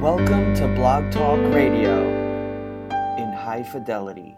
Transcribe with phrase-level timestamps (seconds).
[0.00, 2.00] Welcome to Blog Talk Radio
[3.18, 4.34] in high fidelity.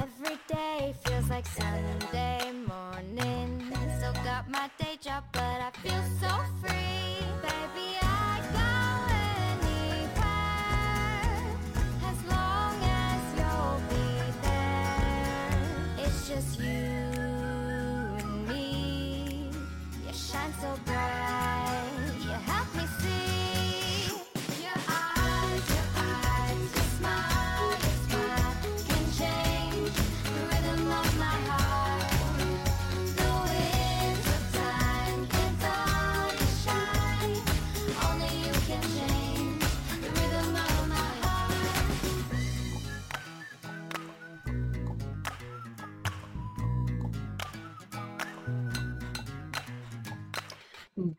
[0.00, 3.72] Every day feels like Sunday morning.
[3.98, 7.51] Still got my day job, but I feel so free.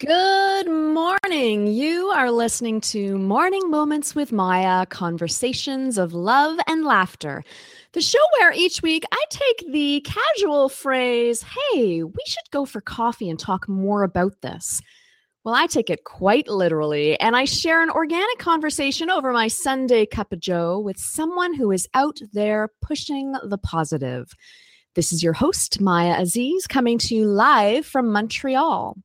[0.06, 1.68] Good morning.
[1.68, 7.42] You are listening to Morning Moments with Maia Conversations of Love and Laughter,
[7.94, 12.82] the show where each week I take the casual phrase, Hey, we should go for
[12.82, 14.82] coffee and talk more about this.
[15.46, 20.06] Well, I take it quite literally, and I share an organic conversation over my Sunday
[20.06, 24.34] cup of joe with someone who is out there pushing the positive.
[24.96, 28.98] This is your host, Maia Aziz, coming to you live from Montreal.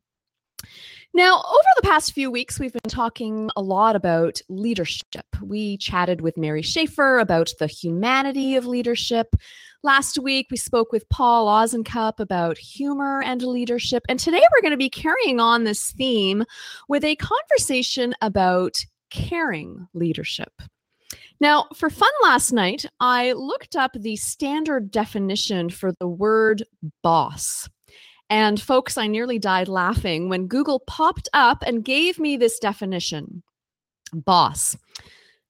[1.14, 5.25] Now, over the past few weeks, we've been talking a lot about leadership.
[5.42, 9.34] We chatted with Mary Schaefer about the humanity of leadership.
[9.83, 14.05] Last week, we spoke with Paul Osincup about humor and leadership.
[14.09, 16.45] And today, we're going to be carrying on this theme
[16.89, 18.77] with a conversation about
[19.11, 20.53] caring leadership.
[21.41, 26.65] Now, for fun last night, I looked up the standard definition for the word
[27.03, 27.69] boss.
[28.31, 33.43] And folks, I nearly died laughing when Google popped up and gave me this definition
[34.12, 34.77] boss.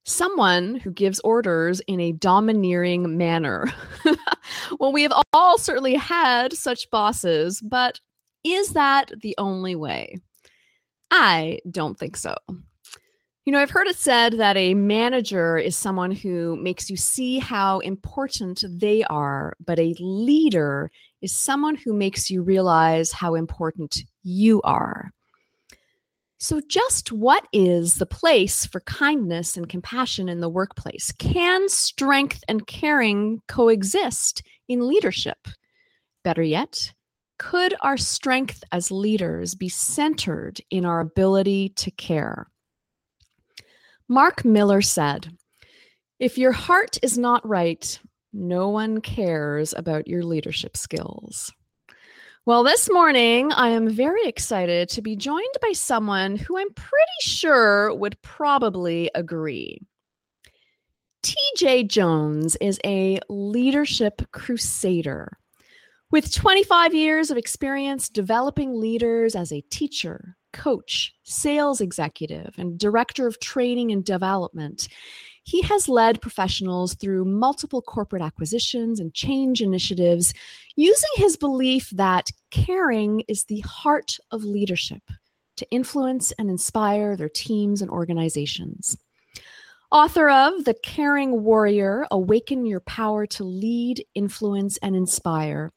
[0.05, 3.71] Someone who gives orders in a domineering manner.
[4.79, 7.99] well, we have all certainly had such bosses, but
[8.43, 10.17] is that the only way?
[11.11, 12.35] I don't think so.
[13.45, 17.39] You know, I've heard it said that a manager is someone who makes you see
[17.39, 20.91] how important they are, but a leader
[21.21, 25.11] is someone who makes you realize how important you are.
[26.41, 31.11] So, just what is the place for kindness and compassion in the workplace?
[31.19, 35.37] Can strength and caring coexist in leadership?
[36.23, 36.93] Better yet,
[37.39, 42.47] could our strength as leaders be centered in our ability to care?
[44.07, 45.29] Mark Miller said,
[46.19, 47.99] If your heart is not right,
[48.33, 51.51] no one cares about your leadership skills.
[52.45, 57.05] Well, this morning, I am very excited to be joined by someone who I'm pretty
[57.21, 59.81] sure would probably agree.
[61.21, 65.37] TJ Jones is a leadership crusader.
[66.11, 73.27] With 25 years of experience developing leaders as a teacher, coach, sales executive, and director
[73.27, 74.87] of training and development,
[75.49, 80.31] he has led professionals through multiple corporate acquisitions and change initiatives
[80.75, 85.01] using his belief that caring is the heart of leadership
[85.57, 88.95] to influence and inspire their teams and organizations.
[89.91, 95.73] Author of The Caring Warrior Awaken Your Power to Lead, Influence, and Inspire,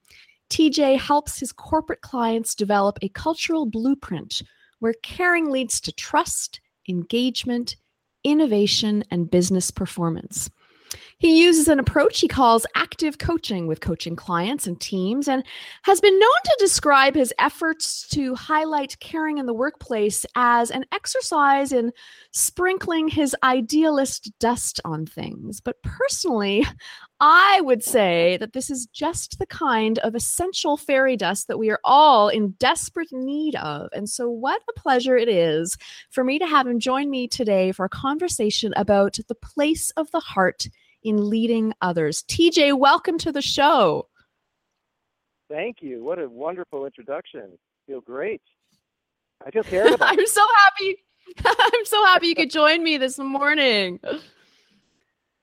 [0.50, 4.43] TJ helps his corporate clients develop a cultural blueprint
[4.81, 7.77] where caring leads to trust, engagement,
[8.25, 10.50] innovation, and business performance.
[11.22, 15.44] He uses an approach he calls active coaching with coaching clients and teams and
[15.84, 20.84] has been known to describe his efforts to highlight caring in the workplace as an
[20.91, 21.93] exercise in
[22.32, 25.61] sprinkling his idealist dust on things.
[25.61, 26.66] But personally,
[27.21, 31.70] I would say that this is just the kind of essential fairy dust that we
[31.70, 33.91] are all in desperate need of.
[33.93, 35.76] And so, what a pleasure it is
[36.11, 40.11] for me to have him join me today for a conversation about the place of
[40.11, 40.67] the heart
[41.02, 42.22] in leading others.
[42.25, 44.08] TJ, welcome to the show.
[45.50, 46.02] Thank you.
[46.02, 47.58] What a wonderful introduction.
[47.87, 48.40] feel great.
[49.44, 50.19] I feel about.
[50.19, 50.96] I'm so happy.
[51.44, 54.00] I'm so happy you could join me this morning.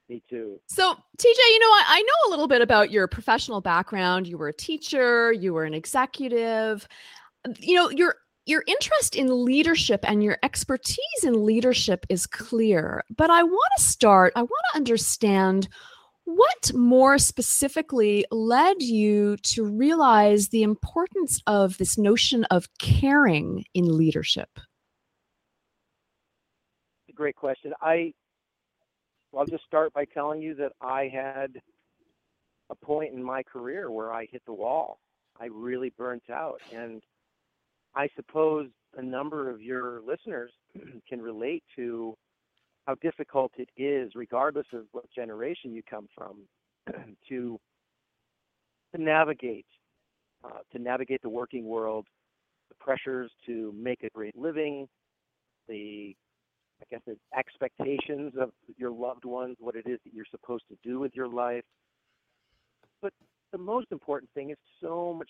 [0.10, 0.60] Me too.
[0.68, 4.28] So, TJ, you know, I, I know a little bit about your professional background.
[4.28, 6.88] You were a teacher, you were an executive.
[7.60, 8.16] You know, your
[8.50, 13.04] your interest in leadership and your expertise in leadership is clear.
[13.16, 15.70] But I want to start, I want to understand
[16.26, 23.98] What more specifically led you to realize the importance of this notion of caring in
[23.98, 24.50] leadership?
[27.20, 27.74] great question.
[27.82, 28.14] I
[29.32, 31.52] well, I'll just start by telling you that I had
[32.70, 35.00] a point in my career where I hit the wall.
[35.40, 37.04] I really burnt out, and
[37.96, 40.52] I suppose a number of your listeners
[41.10, 42.16] can relate to
[42.86, 46.38] how difficult it is, regardless of what generation you come from,
[47.30, 47.60] to
[48.96, 49.68] to navigate
[50.44, 52.08] uh, to navigate the working world,
[52.70, 54.88] the pressures to make a great living,
[55.68, 56.16] the
[56.82, 60.78] I guess the expectations of your loved ones, what it is that you're supposed to
[60.82, 61.64] do with your life.
[63.02, 63.12] But
[63.52, 65.30] the most important thing is so much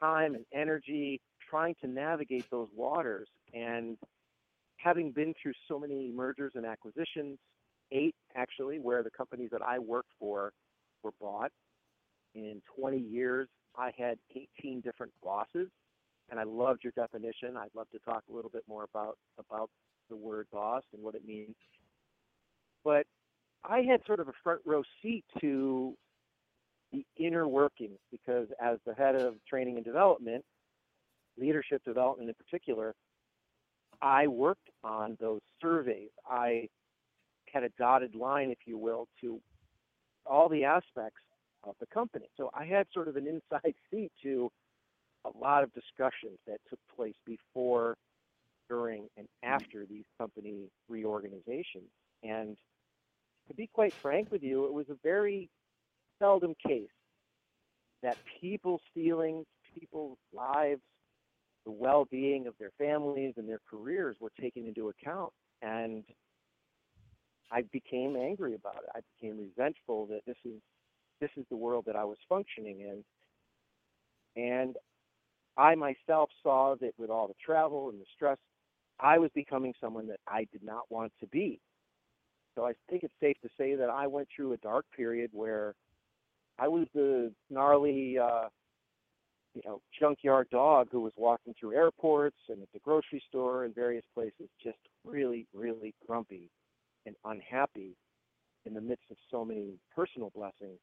[0.00, 3.96] time and energy trying to navigate those waters and
[4.76, 7.38] having been through so many mergers and acquisitions,
[7.90, 10.52] eight actually, where the companies that I worked for
[11.02, 11.50] were bought.
[12.34, 15.68] In 20 years, I had 18 different bosses
[16.30, 17.56] and I loved your definition.
[17.56, 19.70] I'd love to talk a little bit more about about
[20.10, 21.54] the word boss and what it means.
[22.84, 23.06] But
[23.64, 25.96] I had sort of a front row seat to
[26.92, 30.44] the inner workings because as the head of training and development,
[31.38, 32.94] leadership development in particular,
[34.00, 36.10] I worked on those surveys.
[36.28, 36.68] I
[37.52, 39.40] had a dotted line, if you will, to
[40.26, 41.20] all the aspects
[41.64, 42.26] of the company.
[42.36, 44.50] So I had sort of an inside seat to
[45.24, 47.96] a lot of discussions that took place before,
[48.68, 51.90] during, and after these company reorganizations.
[52.22, 52.56] And
[53.48, 55.48] to be quite frank with you, it was a very
[56.18, 56.88] seldom case
[58.02, 59.46] that people's feelings,
[59.78, 60.80] people's lives,
[61.64, 65.32] the well being of their families and their careers were taken into account.
[65.62, 66.04] And
[67.50, 68.90] I became angry about it.
[68.94, 70.60] I became resentful that this is
[71.20, 73.04] this is the world that I was functioning in.
[74.40, 74.76] And
[75.56, 78.38] I myself saw that with all the travel and the stress,
[79.00, 81.60] I was becoming someone that I did not want to be.
[82.54, 85.74] So I think it's safe to say that I went through a dark period where
[86.58, 88.48] I was the gnarly, uh,
[89.54, 93.74] you know, junkyard dog who was walking through airports and at the grocery store and
[93.74, 96.50] various places, just really, really grumpy
[97.06, 97.96] and unhappy
[98.66, 100.78] in the midst of so many personal blessings.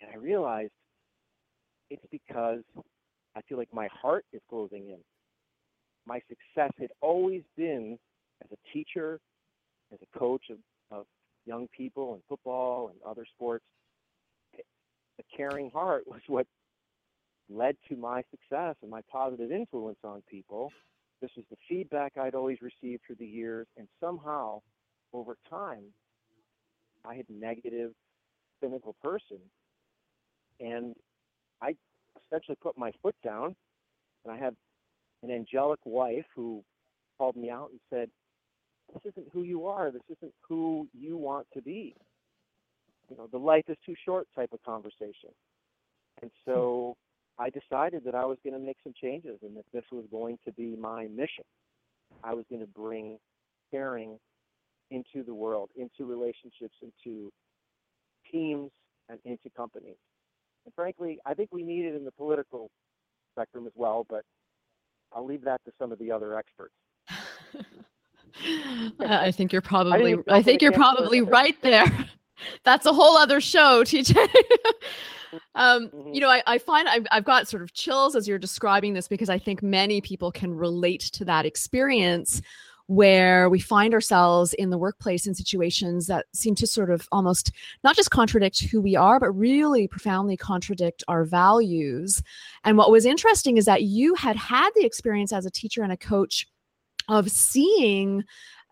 [0.00, 0.72] And I realized
[1.90, 2.62] it's because
[3.36, 4.98] I feel like my heart is closing in.
[6.06, 7.98] My success had always been
[8.42, 9.20] as a teacher,
[9.92, 10.58] as a coach of,
[10.90, 11.06] of
[11.46, 13.64] young people in football and other sports.
[15.16, 16.46] The caring heart was what
[17.48, 20.72] led to my success and my positive influence on people.
[21.20, 24.60] This was the feedback I'd always received through the years, and somehow,
[25.12, 25.84] over time,
[27.04, 27.92] I had negative,
[28.60, 29.38] cynical person,
[30.60, 30.94] and
[31.62, 31.76] I
[32.26, 33.54] essentially put my foot down,
[34.24, 34.56] and I had
[35.22, 36.62] an angelic wife who
[37.18, 38.10] called me out and said,
[38.92, 39.90] "This isn't who you are.
[39.90, 41.96] This isn't who you want to be.
[43.10, 45.30] You know, the life is too short." Type of conversation,
[46.22, 46.50] and hmm.
[46.50, 46.96] so
[47.38, 50.38] I decided that I was going to make some changes, and that this was going
[50.44, 51.44] to be my mission.
[52.22, 53.18] I was going to bring
[53.70, 54.18] caring
[54.90, 57.32] into the world, into relationships, into
[58.30, 58.70] teams,
[59.08, 59.96] and into companies.
[60.64, 62.70] And frankly, I think we need it in the political
[63.32, 64.22] spectrum as well, but
[65.12, 66.74] I'll leave that to some of the other experts.
[69.00, 71.86] I think you're probably didn't I think you're probably against right there.
[72.64, 74.16] That's a whole other show, TJ.
[75.54, 76.14] um, Mhm.
[76.14, 79.08] you know, I, I find I've, I've got sort of chills as you're describing this
[79.08, 82.40] because I think many people can relate to that experience
[82.86, 87.50] where we find ourselves in the workplace in situations that seem to sort of almost
[87.82, 92.22] not just contradict who we are, but really profoundly contradict our values.
[92.62, 95.92] And what was interesting is that you had had the experience as a teacher and
[95.92, 96.46] a coach
[97.08, 98.22] of seeing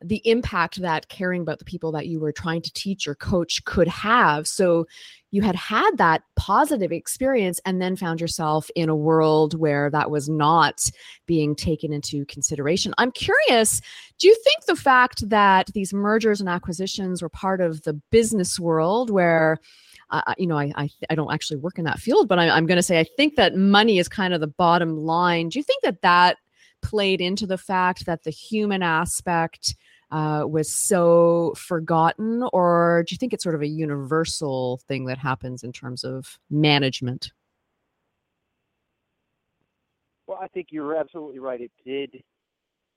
[0.05, 3.65] the impact that caring about the people that you were trying to teach or coach
[3.65, 4.47] could have.
[4.47, 4.87] So
[5.31, 10.11] you had had that positive experience and then found yourself in a world where that
[10.11, 10.91] was not
[11.27, 12.95] being taken into consideration.
[12.99, 13.81] I'm curious,
[14.19, 18.61] do you think the fact that these mergers and acquisitions were part of the business
[18.61, 19.59] world where
[20.11, 22.67] uh, you know, I, I I don't actually work in that field, but I, I'm
[22.67, 25.49] going to say I think that money is kind of the bottom line.
[25.49, 26.37] Do you think that that
[26.83, 29.75] played into the fact that the human aspect
[30.13, 35.17] uh, was so forgotten, or do you think it's sort of a universal thing that
[35.17, 37.33] happens in terms of management?
[40.27, 41.61] Well, I think you're absolutely right.
[41.61, 42.23] It did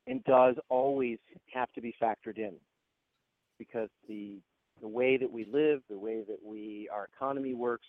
[0.08, 1.18] and does always
[1.54, 2.54] have to be factored in
[3.58, 4.38] because the
[4.82, 7.88] the way that we live, the way that we our economy works.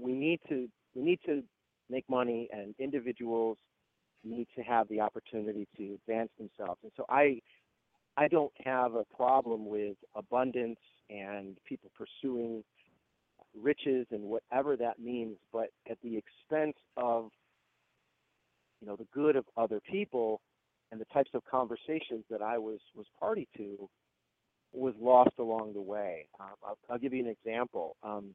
[0.00, 1.42] We need to we need to
[1.88, 3.58] make money, and individuals
[4.22, 6.78] need to have the opportunity to advance themselves.
[6.84, 7.40] And so I
[8.20, 12.62] I don't have a problem with abundance and people pursuing
[13.58, 17.30] riches and whatever that means, but at the expense of
[18.82, 20.42] you know the good of other people
[20.92, 23.88] and the types of conversations that I was was party to
[24.74, 26.26] was lost along the way.
[26.38, 27.96] Um, I'll, I'll, give you an example.
[28.02, 28.34] Um,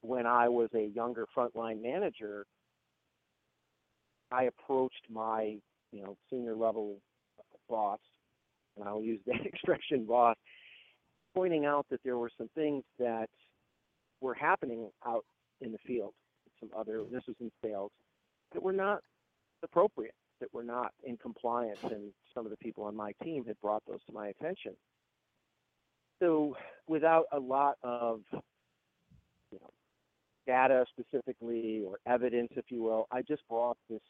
[0.00, 2.46] when I was a younger frontline manager,
[4.32, 5.58] I approached my
[5.92, 6.98] you know senior level
[7.72, 7.98] boss,
[8.76, 10.36] and I'll use that expression boss,
[11.34, 13.28] pointing out that there were some things that
[14.20, 15.24] were happening out
[15.60, 16.12] in the field.
[16.60, 17.90] Some other this was in sales
[18.52, 19.00] that were not
[19.64, 23.60] appropriate, that were not in compliance, and some of the people on my team had
[23.60, 24.72] brought those to my attention.
[26.20, 29.70] So, without a lot of you know,
[30.46, 34.02] data specifically or evidence, if you will, I just brought this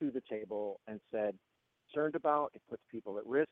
[0.00, 1.34] to the table and said,
[1.96, 3.50] concerned about, it puts people at risk,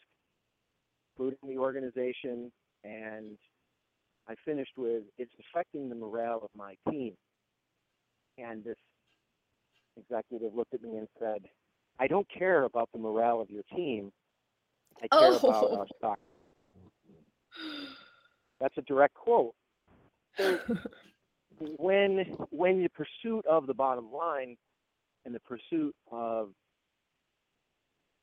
[1.17, 2.51] including the organization,
[2.83, 3.37] and
[4.29, 7.15] I finished with, it's affecting the morale of my team.
[8.39, 8.77] And this
[9.97, 11.43] executive looked at me and said,
[11.99, 14.13] I don't care about the morale of your team.
[14.99, 15.37] I care oh.
[15.37, 16.19] about our stock.
[18.61, 19.55] That's a direct quote.
[20.37, 20.59] So
[21.79, 24.57] when when the pursuit of the bottom line
[25.25, 26.51] and the pursuit of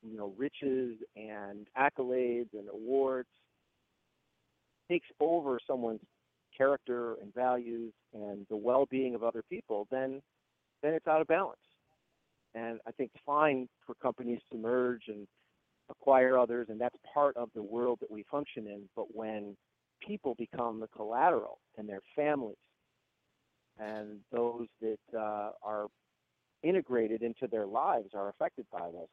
[0.04, 3.30] you know riches and accolades and awards
[4.90, 6.02] takes over someone's
[6.58, 10.22] character and values and the well-being of other people, then
[10.82, 11.60] then it's out of balance.
[12.54, 15.28] And I think it's fine for companies to merge and
[15.90, 18.90] acquire others, and that's part of the world that we function in.
[18.96, 19.56] But when
[20.06, 22.58] people become the collateral and their families
[23.80, 25.86] and those that uh, are
[26.64, 29.10] integrated into their lives are affected by this,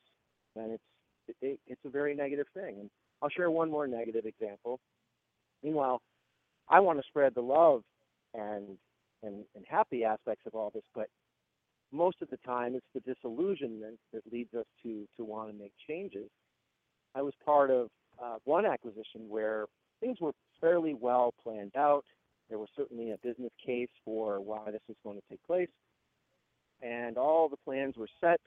[0.54, 2.76] then it's it, it's a very negative thing.
[2.80, 2.90] And
[3.22, 4.80] I'll share one more negative example.
[5.62, 6.00] Meanwhile,
[6.68, 7.82] I want to spread the love
[8.34, 8.76] and
[9.22, 11.08] and, and happy aspects of all this, but
[11.92, 15.72] most of the time it's the disillusionment that leads us to to want to make
[15.88, 16.28] changes.
[17.14, 17.88] I was part of
[18.22, 19.66] uh, one acquisition where
[20.00, 22.04] things were fairly well planned out.
[22.48, 25.68] There was certainly a business case for why this was going to take place,
[26.82, 28.40] and all the plans were set.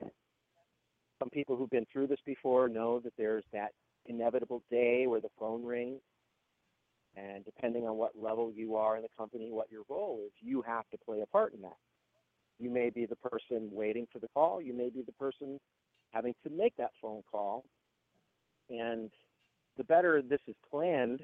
[1.21, 3.73] Some people who've been through this before know that there's that
[4.07, 6.01] inevitable day where the phone rings,
[7.15, 10.63] and depending on what level you are in the company, what your role is, you
[10.63, 11.77] have to play a part in that.
[12.57, 14.63] You may be the person waiting for the call.
[14.63, 15.59] You may be the person
[16.09, 17.65] having to make that phone call.
[18.71, 19.11] And
[19.77, 21.21] the better this is planned,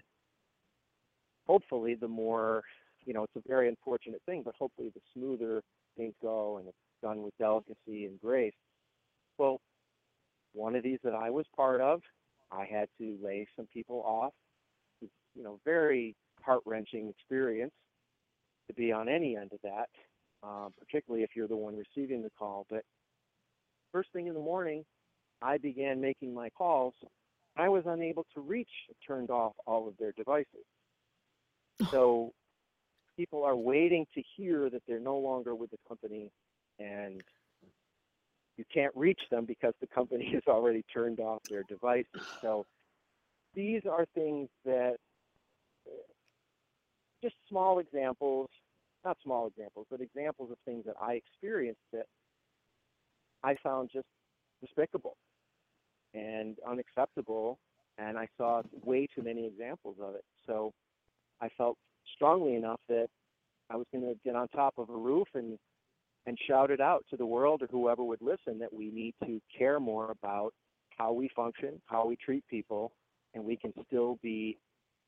[1.48, 2.62] hopefully, the more,
[3.04, 5.64] you know, it's a very unfortunate thing, but hopefully the smoother
[5.96, 8.54] things go and it's done with delicacy and grace.
[9.40, 9.60] Well,
[10.58, 12.02] one of these that I was part of,
[12.52, 14.34] I had to lay some people off.
[15.02, 17.74] It's, you know, very heart wrenching experience
[18.68, 19.90] to be on any end of that
[20.44, 22.66] um, particularly if you're the one receiving the call.
[22.70, 22.84] But
[23.92, 24.84] first thing in the morning,
[25.42, 26.94] I began making my calls.
[27.58, 28.70] I was unable to reach,
[29.06, 30.66] turned off all of their devices.
[31.92, 32.32] So
[33.16, 36.32] people are waiting to hear that they're no longer with the company
[36.80, 37.22] and
[38.58, 42.22] you can't reach them because the company has already turned off their devices.
[42.42, 42.66] So
[43.56, 44.98] these are things that
[45.88, 45.92] uh,
[47.22, 48.50] just small examples
[49.08, 52.08] not small examples, but examples of things that I experienced that
[53.44, 54.08] I found just
[54.62, 55.16] despicable
[56.14, 57.58] and unacceptable.
[57.98, 60.26] And I saw way too many examples of it.
[60.46, 60.74] So
[61.42, 61.78] I felt
[62.16, 63.08] strongly enough that
[63.72, 65.58] I was going to get on top of a roof and
[66.28, 69.42] and shout it out to the world or whoever would listen that we need to
[69.58, 70.54] care more about
[70.98, 72.92] how we function, how we treat people,
[73.34, 74.58] and we can still be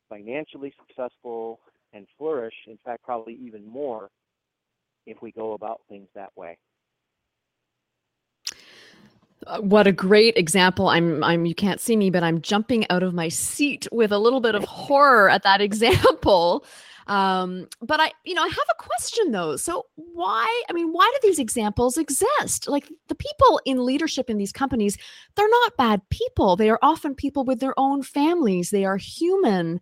[0.08, 1.60] financially successful
[1.92, 4.08] and flourish, in fact, probably even more
[5.06, 6.56] if we go about things that way.
[9.46, 10.88] Uh, what a great example.
[10.88, 14.18] I'm I'm you can't see me but I'm jumping out of my seat with a
[14.18, 16.64] little bit of horror at that example.
[17.10, 19.56] Um, but I, you know, I have a question though.
[19.56, 22.68] So why, I mean, why do these examples exist?
[22.68, 24.96] Like the people in leadership in these companies,
[25.34, 26.54] they're not bad people.
[26.54, 28.70] They are often people with their own families.
[28.70, 29.80] They are human.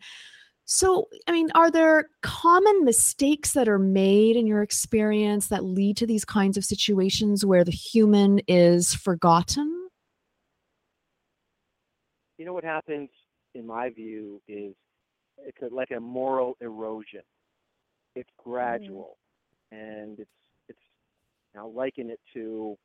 [0.64, 5.98] So, I mean, are there common mistakes that are made in your experience that lead
[5.98, 9.88] to these kinds of situations where the human is forgotten?
[12.38, 13.10] You know what happens,
[13.54, 14.74] in my view, is
[15.46, 17.22] it's a, like a moral erosion.
[18.14, 18.50] It's mm-hmm.
[18.50, 19.16] gradual,
[19.72, 20.30] and it's
[20.68, 20.78] it's.
[21.56, 22.76] I'll liken it to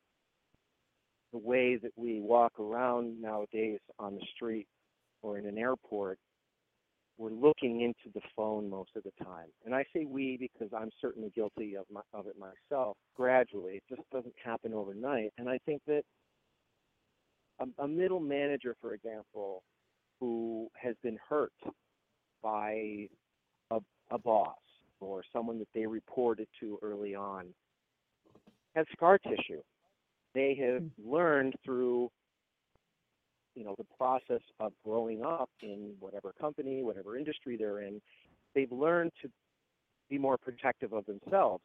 [1.32, 4.66] the way that we walk around nowadays on the street
[5.22, 6.18] or in an airport.
[7.16, 10.90] We're looking into the phone most of the time, and I say we because I'm
[11.00, 12.96] certainly guilty of my, of it myself.
[13.14, 16.02] Gradually, it just doesn't happen overnight, and I think that
[17.60, 19.62] a, a middle manager, for example,
[20.18, 21.52] who has been hurt
[22.44, 23.08] by
[23.70, 24.58] a, a boss
[25.00, 27.46] or someone that they reported to early on
[28.76, 29.62] has scar tissue.
[30.34, 31.12] They have hmm.
[31.12, 32.10] learned through
[33.54, 38.00] you know the process of growing up in whatever company, whatever industry they're in,
[38.54, 39.30] they've learned to
[40.10, 41.62] be more protective of themselves.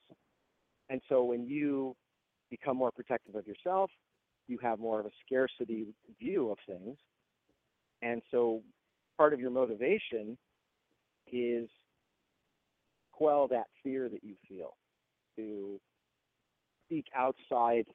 [0.89, 1.95] And so when you
[2.50, 3.91] become more protective of yourself,
[4.48, 5.88] you have more of a scarcity
[6.19, 6.98] view of things.
[8.01, 8.62] And so
[9.17, 10.38] part of your motivation
[11.31, 11.69] is
[13.12, 14.75] quell that fear that you feel
[15.36, 15.79] to
[16.89, 17.86] seek outside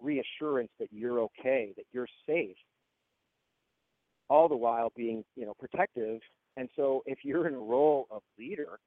[0.00, 2.56] reassurance that you're okay, that you're safe,
[4.28, 6.20] all the while being, you know, protective.
[6.56, 8.78] And so if you're in a role of leader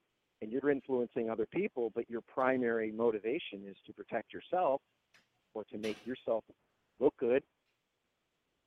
[0.42, 4.80] and you're influencing other people, but your primary motivation is to protect yourself
[5.54, 6.44] or to make yourself
[6.98, 7.42] look good,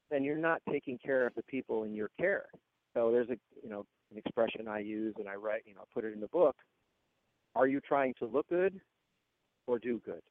[0.10, 2.46] then you're not taking care of the people in your care.
[2.94, 6.06] So there's a, you know, an expression I use and I write, you know, put
[6.06, 6.56] it in the book.
[7.56, 8.80] Are you trying to look good
[9.68, 10.22] or do good?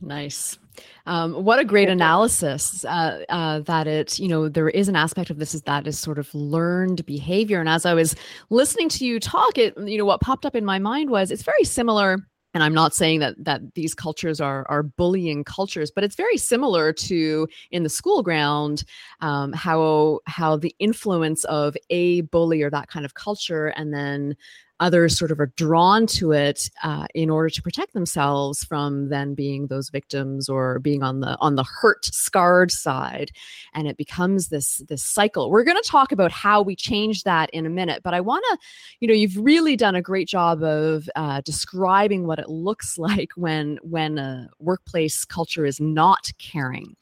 [0.00, 0.58] Nice.
[1.06, 5.30] Um, what a great analysis uh, uh, that it, you know, there is an aspect
[5.30, 7.60] of this is that is sort of learned behavior.
[7.60, 8.14] And as I was
[8.48, 11.42] listening to you talk, it, you know, what popped up in my mind was it's
[11.42, 12.18] very similar
[12.54, 16.36] and i'm not saying that that these cultures are are bullying cultures but it's very
[16.36, 18.84] similar to in the school ground
[19.20, 24.36] um, how how the influence of a bully or that kind of culture and then
[24.80, 29.34] others sort of are drawn to it uh, in order to protect themselves from then
[29.34, 33.30] being those victims or being on the on the hurt scarred side.
[33.74, 35.50] And it becomes this this cycle.
[35.50, 38.44] We're going to talk about how we change that in a minute but i want
[38.50, 38.58] to
[39.00, 43.30] you know you've really done a great job of uh, describing what it looks like
[43.36, 46.96] when when a workplace culture is not caring.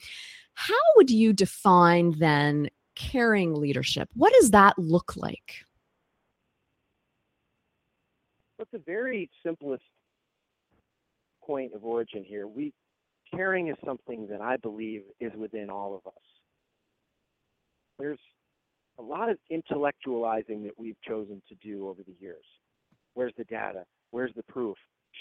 [0.54, 4.08] How would you define then caring leadership?
[4.14, 5.62] What does that look like
[8.58, 9.84] What's the very simplest
[11.46, 12.48] point of origin here?
[12.48, 12.74] We
[13.32, 16.22] caring is something that I believe is within all of us.
[18.00, 18.18] There's
[18.98, 22.44] a lot of intellectualizing that we've chosen to do over the years.
[23.14, 23.84] Where's the data?
[24.10, 24.76] Where's the proof?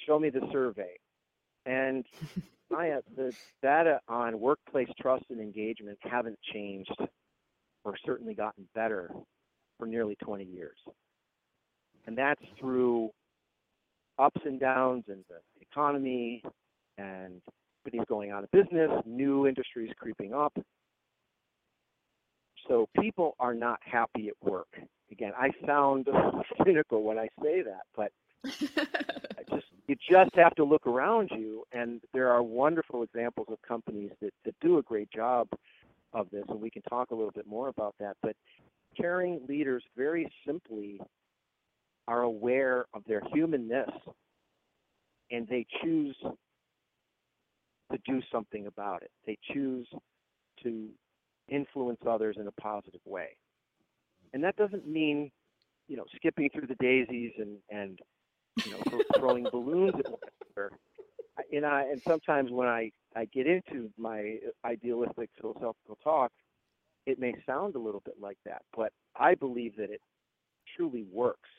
[0.08, 0.98] Show me the survey.
[1.68, 2.06] And
[2.72, 6.96] Maia, uh, the data on workplace trust and engagement haven't changed
[7.84, 9.12] or certainly gotten better
[9.78, 10.78] for nearly 20 years.
[12.08, 13.12] And that's through
[14.20, 16.44] ups and downs in the economy
[16.98, 17.42] and
[17.84, 20.58] companies going out of business, new industries creeping up.
[22.68, 24.68] So people are not happy at work.
[25.12, 26.08] Again, I sound
[26.66, 28.12] cynical when I say that, but
[28.46, 33.58] I just you just have to look around you and there are wonderful examples of
[33.66, 35.48] companies that, that do a great job
[36.14, 38.18] of this and we can talk a little bit more about that.
[38.22, 38.36] But
[39.00, 41.00] caring leaders very simply
[42.08, 43.90] are aware of their humanness
[45.32, 46.16] and they choose
[47.92, 49.12] to do something about it.
[49.26, 49.88] They choose
[50.64, 50.90] to
[51.50, 53.38] influence others in a positive way.
[54.34, 55.32] And that doesn't mean,
[55.88, 58.00] you know, skipping through the daisies and, and
[58.66, 60.20] you know, throwing balloons at one
[60.56, 60.72] another.
[61.52, 66.32] And I, and sometimes when I, I get into my idealistic philosophical talk,
[67.06, 70.02] it may sound a little bit like that, but I believe that it
[70.76, 71.50] truly works.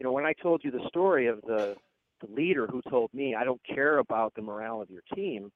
[0.00, 1.76] You know, when I told you the story of the
[2.20, 5.50] the leader who told me, I don't care about the morale of your team,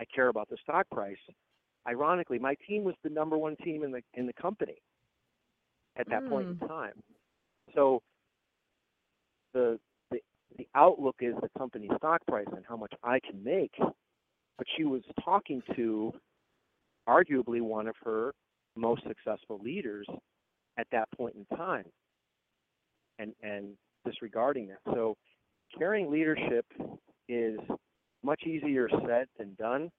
[0.00, 1.16] I care about the stock price.
[1.86, 4.76] Ironically, my team was the number one team in the in the company
[5.96, 6.28] at that mm.
[6.28, 6.94] point in time.
[7.74, 8.02] So
[9.52, 9.78] the,
[10.10, 10.20] the
[10.56, 13.74] the outlook is the company stock price and how much I can make.
[13.78, 16.12] But she was talking to
[17.08, 18.32] arguably one of her
[18.76, 20.06] most successful leaders
[20.78, 21.84] at that point in time
[23.18, 24.78] and and disregarding that.
[24.92, 25.16] So
[25.78, 26.66] caring leadership
[27.28, 27.58] is
[28.22, 29.90] much easier said than done,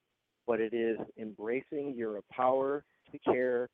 [0.48, 3.70] but it is embracing your power to care,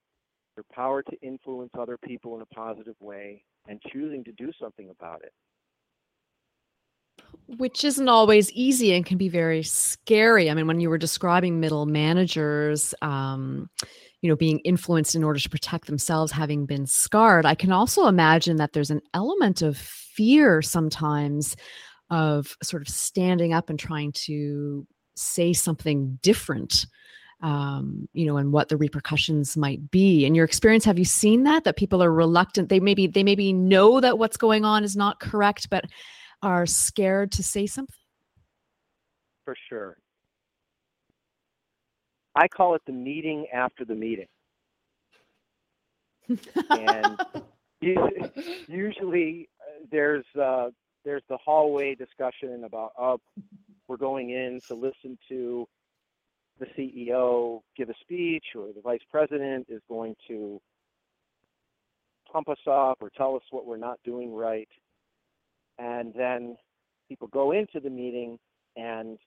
[0.56, 4.90] your power to influence other people in a positive way, and choosing to do something
[4.90, 5.34] about it.
[7.58, 10.50] Which isn't always easy and can be very scary.
[10.50, 13.70] I mean, when you were describing middle managers, um,
[14.22, 18.08] you know, being influenced in order to protect themselves, having been scarred, I can also
[18.08, 21.56] imagine that there's an element of fear sometimes
[22.10, 26.86] of sort of standing up and trying to say something different
[27.42, 30.26] um, you know, and what the repercussions might be.
[30.26, 32.70] In your experience, have you seen that that people are reluctant?
[32.70, 35.86] They maybe they maybe know that what's going on is not correct, but
[36.42, 37.96] are scared to say something.
[39.46, 39.98] For sure.
[42.36, 44.28] I call it the meeting after the meeting.
[46.70, 47.20] and
[47.82, 48.32] usually,
[48.68, 50.70] usually uh, there's uh,
[51.04, 53.20] there's the hallway discussion about oh
[53.88, 55.68] we're going in to listen to
[56.60, 60.62] the CEO give a speech or the vice president is going to
[62.32, 64.68] pump us up or tell us what we're not doing right.
[65.80, 66.58] And then
[67.08, 68.38] people go into the meeting
[68.76, 69.18] and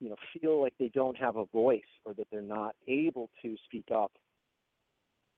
[0.00, 3.56] you know feel like they don't have a voice or that they're not able to
[3.64, 4.12] speak up.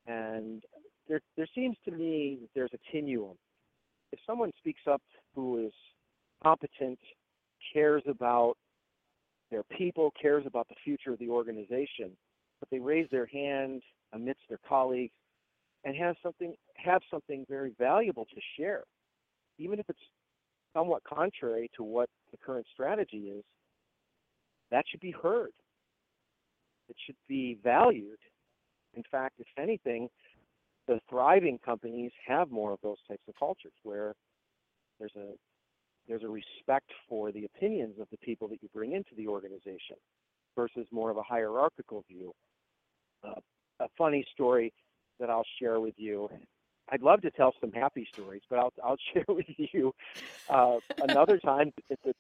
[0.07, 0.63] And
[1.09, 3.37] there there seems to me that there's a continuum.
[4.13, 5.03] If someone speaks up
[5.35, 5.73] who is
[6.43, 6.99] competent,
[7.73, 8.57] cares about
[9.51, 12.11] their people, cares about the future of the organization,
[12.61, 15.13] but they raise their hand amidst their colleagues
[15.85, 18.85] and have something have something very valuable to share,
[19.59, 19.99] even if it's
[20.75, 23.45] somewhat contrary to what the current strategy is.
[24.71, 25.51] That should be heard.
[26.89, 28.19] It should be valued.
[28.95, 30.09] In fact, if anything,
[30.87, 34.15] the thriving companies have more of those types of cultures where
[34.99, 35.33] there's a
[36.09, 39.97] there's a respect for the opinions of the people that you bring into the organization
[40.57, 42.33] versus more of a hierarchical view.
[43.23, 43.35] Uh,
[43.81, 44.73] a funny story
[45.21, 46.31] that I'll share with you.
[46.91, 49.95] I'd love to tell some happy stories, but I'll, I'll share with you
[50.49, 52.13] uh, another time at the,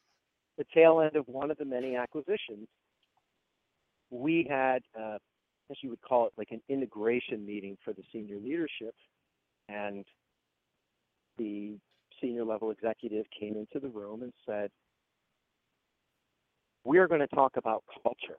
[0.59, 2.69] the tail end of one of the many acquisitions.
[4.11, 5.19] We had, uh,
[5.71, 8.95] as you would call it, like an integration meeting for the senior leadership,
[9.69, 10.05] and
[11.37, 11.77] the
[12.21, 14.71] senior level executive came into the room and said,
[16.85, 18.39] We are going to talk about culture.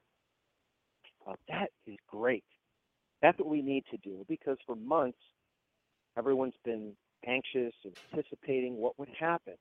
[1.25, 2.43] Well, that is great.
[3.21, 5.17] That's what we need to do because for months,
[6.19, 6.91] everyone's been
[7.25, 7.73] anxious,
[8.13, 9.55] anticipating what would happen.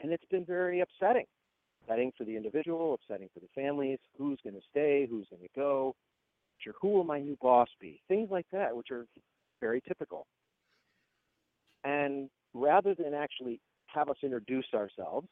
[0.00, 1.26] And it's been very upsetting.
[1.82, 5.48] Upsetting for the individual, upsetting for the families, who's going to stay, who's going to
[5.54, 5.94] go,
[6.58, 8.00] sure, who will my new boss be?
[8.08, 9.06] Things like that, which are
[9.60, 10.26] very typical.
[11.84, 15.28] And rather than actually have us introduce ourselves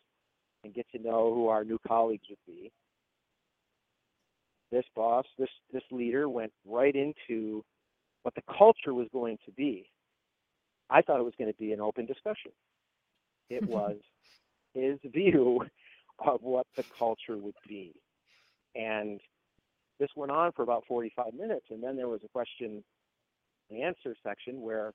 [0.63, 2.71] and get to know who our new colleagues would be,
[4.73, 7.63] this boss, this this leader went right into
[8.27, 9.89] what the culture was going to be.
[10.91, 12.51] I thought it was going to be an open discussion.
[13.49, 13.99] It was
[14.75, 15.61] his view
[16.19, 17.95] of what the culture would be.
[18.75, 19.21] And
[20.01, 22.83] this went on for about 45 minutes, and then there was a question
[23.71, 24.93] and answer section where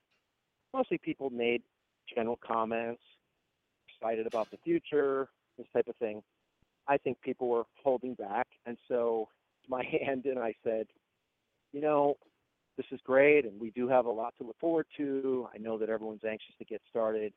[0.74, 1.62] mostly people made
[2.14, 3.00] general comments,
[3.88, 6.22] excited about the future, this type of thing.
[6.86, 9.28] I think people were holding back, and so
[9.70, 10.86] my hand and I said,
[11.72, 12.18] you know,
[12.76, 15.48] this is great, and we do have a lot to look forward to.
[15.54, 17.32] I know that everyone's anxious to get started,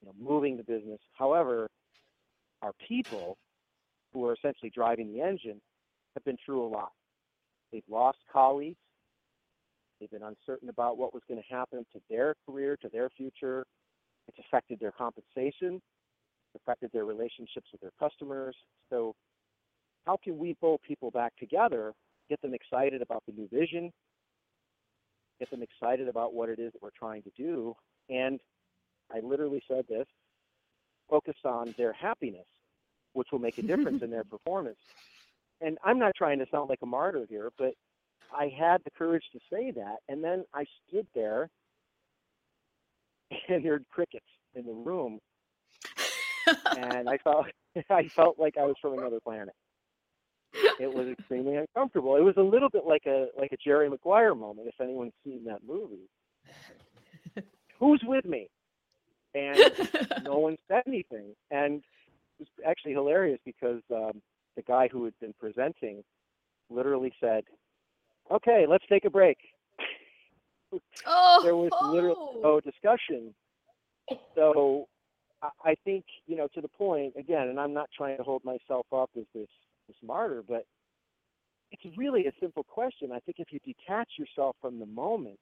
[0.00, 1.00] you know, moving the business.
[1.12, 1.68] However,
[2.62, 3.38] our people,
[4.12, 5.60] who are essentially driving the engine,
[6.14, 6.92] have been through a lot.
[7.72, 8.76] They've lost colleagues.
[10.00, 13.64] They've been uncertain about what was going to happen to their career, to their future.
[14.28, 15.80] It's affected their compensation,
[16.54, 18.56] it's affected their relationships with their customers.
[18.88, 19.14] So,
[20.06, 21.92] how can we pull people back together,
[22.28, 23.92] get them excited about the new vision,
[25.40, 27.74] get them excited about what it is that we're trying to do?
[28.08, 28.38] And
[29.12, 30.06] I literally said this
[31.08, 32.46] focus on their happiness,
[33.14, 34.78] which will make a difference in their performance.
[35.60, 37.74] And I'm not trying to sound like a martyr here, but
[38.32, 41.50] I had the courage to say that, and then I stood there
[43.48, 45.18] and heard crickets in the room,
[46.76, 47.46] and I felt
[47.90, 49.54] I felt like I was from another planet.
[50.80, 52.16] It was extremely uncomfortable.
[52.16, 54.66] It was a little bit like a like a Jerry Maguire moment.
[54.66, 56.08] If anyone's seen that movie,
[57.78, 58.48] who's with me?
[59.34, 59.58] And
[60.24, 61.82] no one said anything, and
[62.38, 64.22] it was actually hilarious because um,
[64.56, 66.02] the guy who had been presenting
[66.70, 67.44] literally said,
[68.30, 69.38] okay, let's take a break.
[71.06, 73.34] Oh, there was literally no discussion.
[74.34, 74.86] So
[75.64, 78.86] I think, you know, to the point, again, and I'm not trying to hold myself
[78.92, 79.48] up as this,
[79.90, 80.64] this martyr, but
[81.72, 83.10] it's really a simple question.
[83.12, 85.38] I think if you detach yourself from the moment,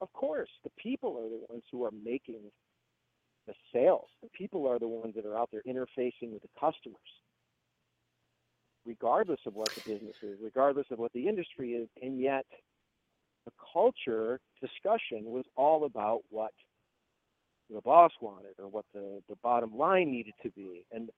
[0.00, 2.40] of course, the people are the ones who are making
[3.46, 4.08] the sales.
[4.22, 6.98] The people are the ones that are out there interfacing with the customers,
[8.86, 12.46] regardless of what the business is, regardless of what the industry is, and yet
[13.46, 16.52] the culture discussion was all about what
[17.70, 20.84] the boss wanted or what the, the bottom line needed to be.
[20.92, 21.10] And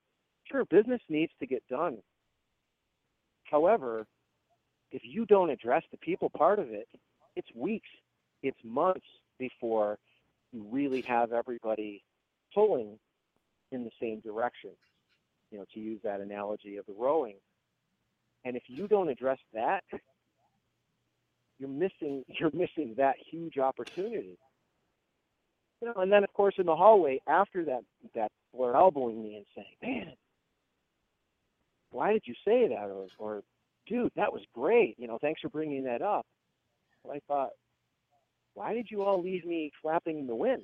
[0.50, 1.98] sure, business needs to get done.
[3.44, 4.06] However,
[4.92, 6.88] if you don't address the people part of it,
[7.36, 7.88] it's weeks,
[8.42, 9.06] it's months
[9.38, 9.98] before
[10.52, 12.02] you really have everybody
[12.54, 12.98] pulling
[13.72, 14.70] in the same direction.
[15.50, 17.36] You know, to use that analogy of the rowing.
[18.44, 19.82] And if you don't address that,
[21.58, 24.38] you're missing you're missing that huge opportunity.
[25.80, 27.82] You know, and then of course in the hallway after that
[28.14, 30.12] that were elbowing me and saying, Man,
[31.90, 32.90] why did you say that?
[32.90, 33.42] Or, or
[33.86, 34.96] dude, that was great.
[34.98, 36.26] You know, thanks for bringing that up.
[37.10, 37.50] I thought,
[38.54, 40.62] why did you all leave me flapping in the wind?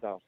[0.00, 0.20] So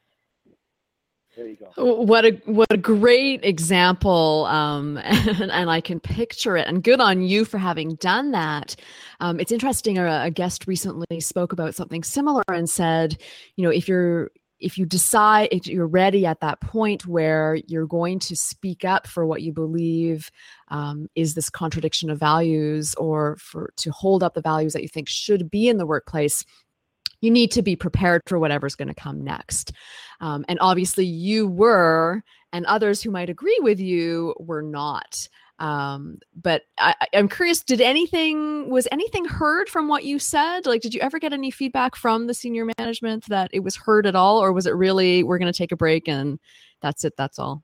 [1.36, 2.02] there you go.
[2.02, 6.66] What a what a great example, um, and, and, I can picture it.
[6.66, 8.74] And good on you for having done that.
[9.20, 9.98] Um, it's interesting.
[9.98, 13.18] A, a guest recently spoke about something similar and said,
[13.56, 17.86] you know, if you're if you decide if you're ready at that point where you're
[17.86, 20.30] going to speak up for what you believe
[20.68, 24.88] um, is this contradiction of values or for to hold up the values that you
[24.88, 26.44] think should be in the workplace
[27.20, 29.72] you need to be prepared for whatever's going to come next.
[30.20, 36.18] Um, and obviously you were and others who might agree with you were not um
[36.34, 40.66] but I, i'm curious did anything was anything heard from what you said?
[40.66, 44.06] Like did you ever get any feedback from the senior management that it was heard
[44.06, 46.38] at all or was it really we're going to take a break and
[46.82, 47.62] that's it that's all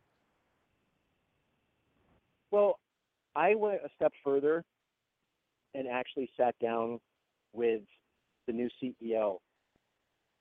[2.50, 2.78] well
[3.36, 4.64] i went a step further
[5.74, 6.98] and actually sat down
[7.52, 7.82] with
[8.46, 9.38] the new ceo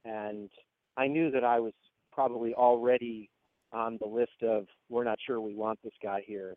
[0.05, 0.49] and
[0.95, 1.73] i knew that i was
[2.13, 3.29] probably already
[3.73, 6.55] on the list of we're not sure we want this guy here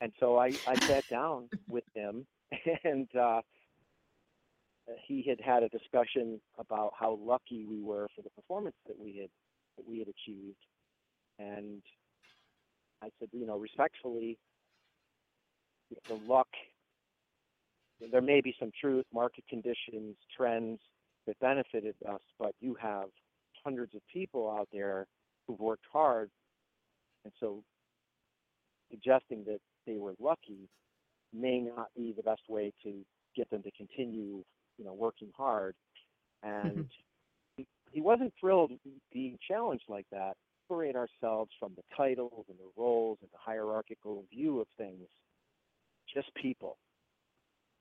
[0.00, 2.26] and so I, I sat down with him,
[2.84, 3.40] and uh,
[5.06, 9.18] he had had a discussion about how lucky we were for the performance that we
[9.20, 9.30] had
[9.76, 10.58] that we had achieved,
[11.38, 11.82] and
[13.02, 14.38] I said, you know, respectfully,
[16.08, 16.48] the luck.
[18.10, 20.80] There may be some truth, market conditions, trends
[21.26, 23.08] that benefited us, but you have
[23.62, 25.06] hundreds of people out there
[25.46, 26.30] who've worked hard,
[27.24, 27.62] and so
[28.90, 29.60] suggesting that
[29.90, 30.68] they were lucky
[31.32, 33.04] may not be the best way to
[33.36, 34.42] get them to continue,
[34.78, 35.74] you know, working hard.
[36.42, 36.82] And mm-hmm.
[37.56, 38.72] he, he wasn't thrilled
[39.12, 40.34] being challenged like that.
[40.68, 45.08] Separate ourselves from the titles and the roles and the hierarchical view of things,
[46.12, 46.78] just people.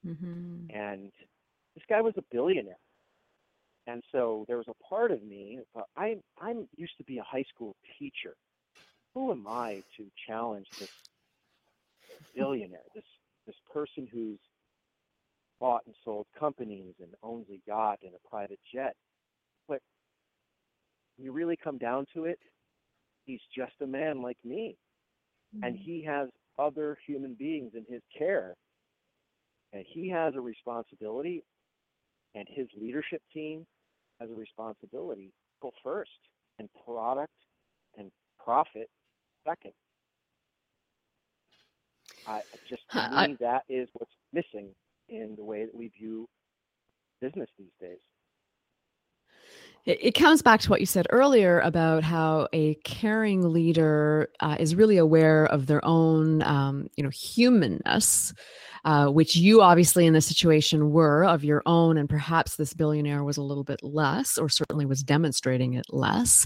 [0.05, 0.75] Mm-hmm.
[0.75, 1.11] And
[1.75, 2.77] this guy was a billionaire.
[3.87, 5.59] And so there was a part of me,
[5.97, 6.21] I'm.
[6.39, 8.35] I'm used to be a high school teacher.
[9.15, 10.91] Who am I to challenge this
[12.35, 13.03] billionaire, this
[13.45, 14.39] this person who's
[15.59, 18.95] bought and sold companies and owns a yacht and a private jet.
[19.67, 19.81] But
[21.17, 22.39] when you really come down to it,
[23.25, 24.77] he's just a man like me.
[25.55, 25.63] Mm-hmm.
[25.63, 28.55] And he has other human beings in his care.
[29.73, 31.43] And he has a responsibility,
[32.33, 33.65] and his leadership team
[34.19, 35.31] has a responsibility.
[35.61, 36.09] Go first,
[36.57, 37.33] and product
[37.97, 38.11] and
[38.43, 38.89] profit
[39.47, 39.73] second.
[42.27, 44.69] I just to I, me that is what's missing
[45.09, 46.27] in the way that we view
[47.21, 47.99] business these days.
[49.85, 54.75] It, comes back to what you said earlier about how a caring leader uh, is
[54.75, 58.33] really aware of their own, um, you know, humanness,
[58.85, 63.23] uh, which you obviously in this situation were of your own, and perhaps this billionaire
[63.23, 66.45] was a little bit less, or certainly was demonstrating it less.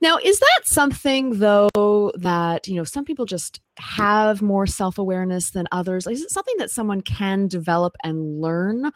[0.00, 5.50] Now, is that something though that you know some people just have more self awareness
[5.50, 6.06] than others?
[6.06, 8.90] Is it something that someone can develop and learn,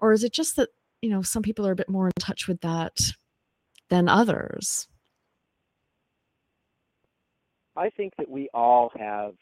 [0.00, 0.70] or is it just that
[1.02, 2.98] you know some people are a bit more in touch with that?
[3.90, 4.88] than others?
[7.76, 9.34] I think that we all have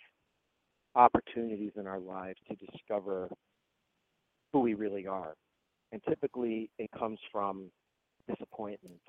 [0.94, 3.28] opportunities in our lives to discover
[4.52, 5.34] who we really are.
[5.92, 7.70] And typically it comes from
[8.28, 9.00] disappointment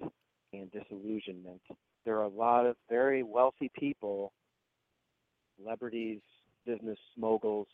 [0.53, 1.61] and disillusionment.
[2.05, 4.33] There are a lot of very wealthy people,
[5.57, 6.19] celebrities,
[6.65, 7.67] business moguls,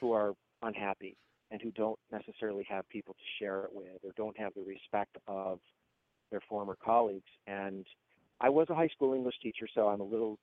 [0.00, 1.16] who are unhappy
[1.50, 5.16] and who don't necessarily have people to share it with or don't have the respect
[5.26, 5.58] of
[6.30, 7.30] their former colleagues.
[7.46, 7.86] And
[8.40, 10.38] I was a high school English teacher, so I'm a little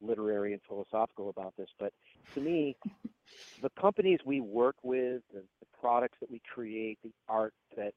[0.00, 1.68] literary and philosophical about this.
[1.78, 1.92] But
[2.34, 2.76] to me,
[3.62, 7.92] the companies we work with, the, the products that we create, the art that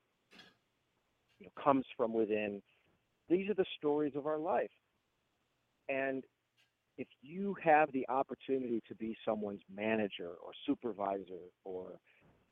[1.39, 2.61] you know, comes from within,
[3.29, 4.71] these are the stories of our life.
[5.87, 6.23] And
[6.97, 11.93] if you have the opportunity to be someone's manager or supervisor or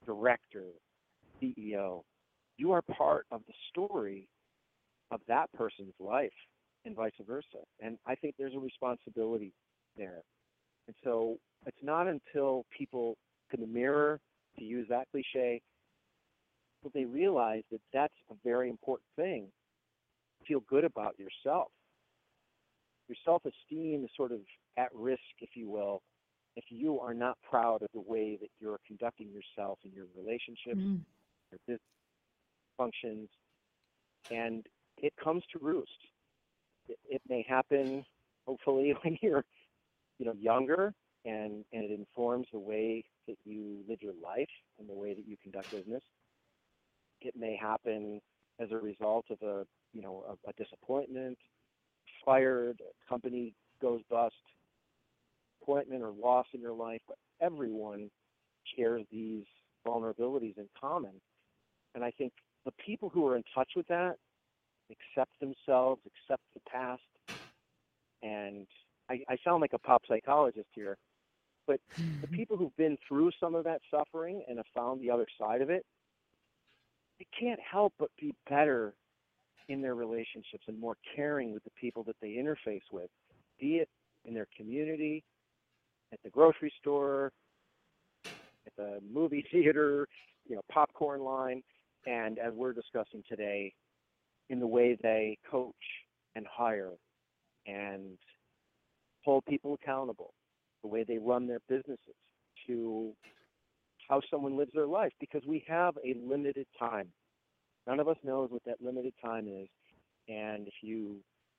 [0.05, 0.65] director,
[1.41, 2.03] CEO,
[2.57, 4.27] you are part of the story
[5.11, 6.31] of that person's life
[6.87, 7.63] and vice versa.
[7.79, 9.53] And I think there's a responsibility
[9.95, 10.23] there.
[10.87, 13.17] And so it's not until people
[13.51, 14.19] can the mirror,
[14.57, 15.61] to use that cliche,
[16.83, 19.47] that they realize that that's a very important thing.
[20.47, 21.67] Feel good about yourself.
[23.07, 24.39] Your self esteem is sort of
[24.77, 26.01] at risk, if you will,
[26.55, 30.79] if you are not proud of the way that you're conducting yourself in your relationships,
[30.79, 31.05] Mm.
[31.51, 31.81] your business
[32.77, 33.29] functions,
[34.31, 36.07] and it comes to roost.
[36.87, 38.05] It, may happen,
[38.45, 39.43] hopefully, when you're,
[40.19, 40.93] you know, younger,
[41.25, 44.47] and and it informs the way that you live your life
[44.79, 46.03] and the way that you conduct business.
[47.21, 48.21] It may happen
[48.59, 51.37] as a result of a, you know, a, a disappointment,
[52.23, 54.35] fired, a company goes bust,
[55.61, 57.01] appointment or loss in your life.
[57.07, 58.09] But everyone
[58.75, 59.43] shares these
[59.85, 61.13] vulnerabilities in common,
[61.95, 62.33] and I think
[62.65, 64.15] the people who are in touch with that
[64.91, 67.01] accept themselves, accept the past,
[68.23, 68.67] and
[69.09, 70.97] I, I sound like a pop psychologist here,
[71.65, 72.35] but the mm-hmm.
[72.35, 75.69] people who've been through some of that suffering and have found the other side of
[75.69, 75.85] it,
[77.19, 78.93] they can't help but be better
[79.69, 83.09] in their relationships and more caring with the people that they interface with,
[83.59, 83.89] be it
[84.25, 85.23] in their community,
[86.13, 87.31] at the grocery store,
[88.25, 90.07] at the movie theater,
[90.47, 91.61] you know, popcorn line,
[92.05, 93.73] and as we're discussing today,
[94.49, 95.73] in the way they coach
[96.35, 96.93] and hire
[97.65, 98.17] and
[99.23, 100.33] hold people accountable,
[100.83, 102.15] the way they run their businesses,
[102.65, 103.13] to
[104.09, 107.07] how someone lives their life, because we have a limited time.
[107.87, 109.67] None of us knows what that limited time is.
[110.29, 111.17] And if you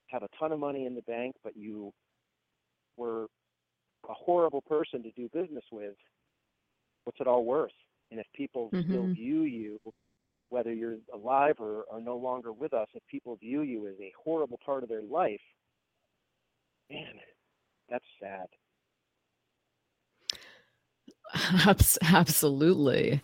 [0.08, 1.92] have a ton of money in the bank, but you
[2.96, 3.26] were
[4.08, 5.94] a horrible person to do business with,
[7.04, 7.72] what's it all worth?
[8.10, 9.14] And if people still Mhm.
[9.14, 9.80] view you,
[10.50, 14.12] whether you're alive or are no longer with us, if people view you as a
[14.22, 15.40] horrible part of their life,
[16.90, 17.14] man,
[17.88, 18.46] that's sad.
[22.12, 23.20] Absolutely.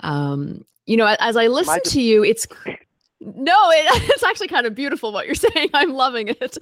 [0.00, 2.46] Um, you know, as I listen to you, it's
[3.20, 5.70] no, it, it's actually kind of beautiful what you're saying.
[5.74, 6.58] I'm loving it.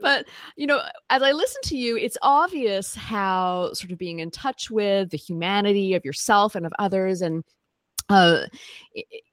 [0.00, 0.26] but,
[0.56, 4.70] you know, as I listen to you, it's obvious how sort of being in touch
[4.70, 7.44] with the humanity of yourself and of others and
[8.08, 8.46] uh,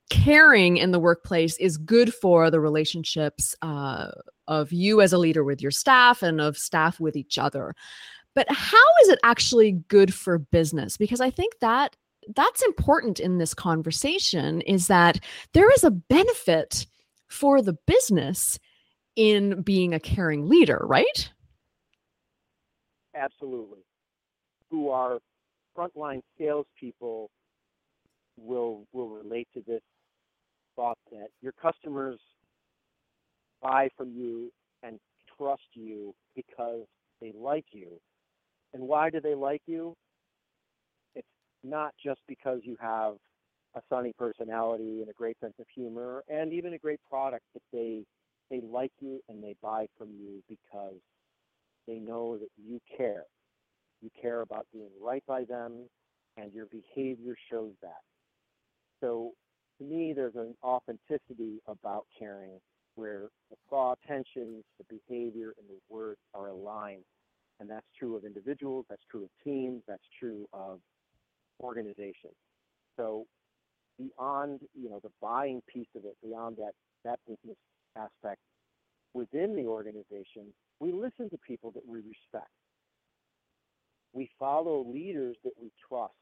[0.10, 4.12] caring in the workplace is good for the relationships uh,
[4.48, 7.74] of you as a leader with your staff and of staff with each other.
[8.34, 10.98] But how is it actually good for business?
[10.98, 11.96] Because I think that
[12.36, 15.20] that's important in this conversation is that
[15.54, 16.86] there is a benefit
[17.28, 18.60] for the business
[19.16, 21.30] in being a caring leader, right?
[23.16, 23.80] absolutely,
[24.70, 25.20] who are
[25.78, 27.30] frontline salespeople
[28.38, 29.82] will will relate to this
[30.76, 32.19] thought that your customers
[33.62, 34.52] buy from you
[34.84, 35.00] and
[35.38, 36.86] trust you because
[37.21, 38.00] they like you.
[38.74, 39.95] And why do they like you?
[41.15, 41.28] It's
[41.63, 43.15] not just because you have
[43.76, 47.63] a sunny personality and a great sense of humor and even a great product, but
[47.71, 48.04] they
[48.50, 51.00] they like you and they buy from you because
[51.88, 53.24] they know that you care.
[54.02, 55.89] You care about doing right by them,
[56.38, 58.02] and your behavior shows that.
[59.06, 59.34] So,
[59.78, 62.60] to me, there's an authenticity about caring
[62.96, 67.04] where the thought, intentions, the behavior, and the words are aligned.
[67.60, 70.80] And that's true of individuals, that's true of teams, that's true of
[71.62, 72.34] organizations.
[72.98, 73.28] So,
[74.00, 77.58] beyond you know the buying piece of it, beyond that that business
[77.96, 78.41] aspect
[79.13, 80.48] within the organization,
[80.80, 82.50] we listen to people that we respect.
[84.13, 86.13] We follow leaders that we trust.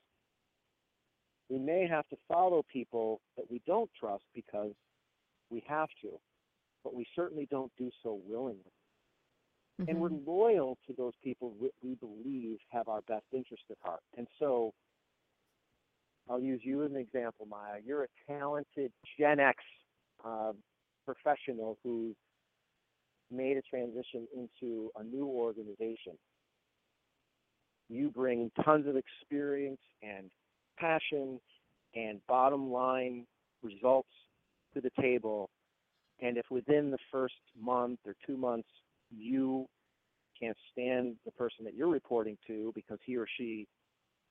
[1.54, 4.72] We may have to follow people that we don't trust because
[5.52, 6.20] we have to,
[6.84, 8.74] but we certainly don't do so willingly.
[9.88, 10.26] And we're Mhm.
[10.26, 14.02] loyal to those people we believe have our best interest at heart.
[14.18, 14.74] And so
[16.28, 17.80] I'll use you as an example, Maia.
[17.86, 19.64] You're a talented Gen X
[20.24, 20.54] uh,
[21.06, 22.16] professional who's
[23.30, 26.18] made a transition into a new organization.
[27.90, 30.32] You bring tons of experience and
[30.78, 31.40] passion
[31.96, 33.26] and bottom line
[33.62, 34.10] results
[34.74, 35.50] to the table.
[36.22, 38.70] And if within the first month or two months
[39.16, 39.68] you
[40.40, 43.68] can't stand the person that you're reporting to because he or she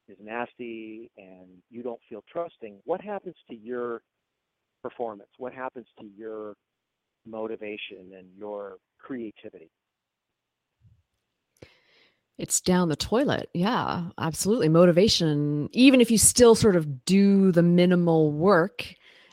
[0.08, 4.02] is nasty and you don't feel trusting, what happens to your
[4.82, 5.30] performance?
[5.38, 6.54] What happens to your
[7.24, 9.70] motivation and your creativity?
[12.42, 13.50] It's down the toilet.
[13.54, 14.68] Yeah, absolutely.
[14.68, 18.84] Motivation, even if you still sort of do the minimal work,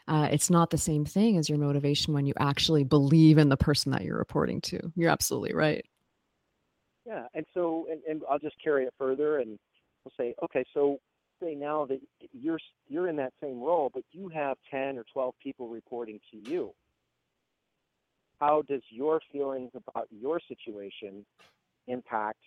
[0.08, 3.58] uh, it's not the same thing as your motivation when you actually believe in the
[3.58, 4.92] person that you're reporting to.
[4.96, 5.84] You're absolutely right.
[7.04, 9.58] Yeah, and so, and, and I'll just carry it further, and
[10.06, 11.00] we'll say, okay, so
[11.42, 12.00] say now that
[12.32, 16.38] you're you're in that same role, but you have ten or twelve people reporting to
[16.48, 16.76] you.
[18.40, 21.26] How does your feelings about your situation
[21.88, 22.38] impact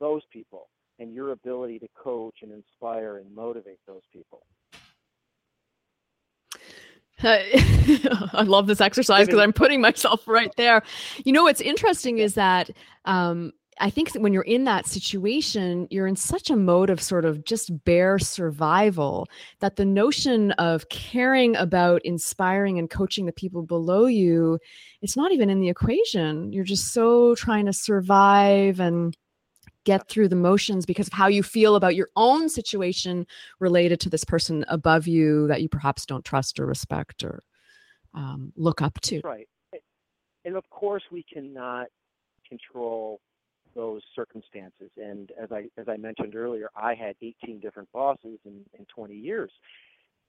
[0.00, 0.68] those people
[0.98, 4.42] and your ability to coach and inspire and motivate those people?
[7.22, 10.82] I love this exercise because I'm putting myself right there.
[11.24, 12.70] You know, what's interesting is that
[13.06, 17.24] um, I think when you're in that situation, you're in such a mode of sort
[17.24, 19.28] of just bare survival
[19.60, 24.58] that the notion of caring about inspiring and coaching the people below you,
[25.00, 26.52] it's not even in the equation.
[26.52, 29.16] You're just so trying to survive and
[29.86, 33.26] get through the motions because of how you feel about your own situation
[33.60, 37.42] related to this person above you that you perhaps don't trust or respect or
[38.12, 39.20] um, look up to.
[39.24, 39.48] Right.
[40.44, 41.86] And of course, we cannot
[42.48, 43.20] control
[43.74, 44.90] those circumstances.
[44.96, 49.14] And as I as I mentioned earlier, I had 18 different bosses in, in 20
[49.14, 49.50] years.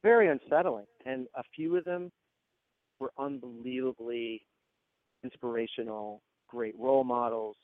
[0.03, 0.85] Very unsettling.
[1.05, 2.11] And a few of them
[2.99, 4.43] were unbelievably
[5.23, 7.55] inspirational, great role models,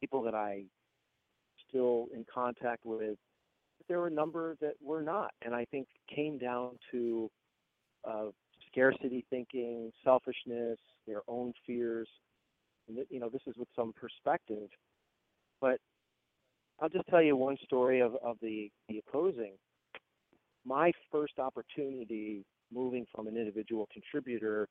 [0.00, 0.64] people that I
[1.72, 3.16] still in contact with.
[3.78, 7.30] But there were a number that were not, and I think came down to
[8.08, 8.26] uh,
[8.70, 12.08] scarcity thinking, selfishness, their own fears.
[12.88, 14.68] And you know, this is with some perspective,
[15.60, 15.78] but
[16.80, 19.52] I'll just tell you one story of, of the, the opposing.
[20.64, 24.68] My first opportunity moving from an individual contributor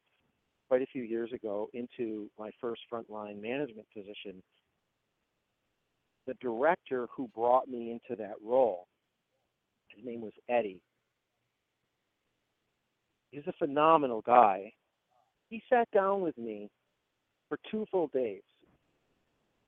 [0.68, 4.42] quite a few years ago into my first frontline management position
[6.28, 8.88] the director who brought me into that role,
[9.88, 10.82] his name was Eddie.
[13.32, 14.74] He's a phenomenal guy.
[15.50, 16.70] He sat down with me
[17.50, 18.42] for two full days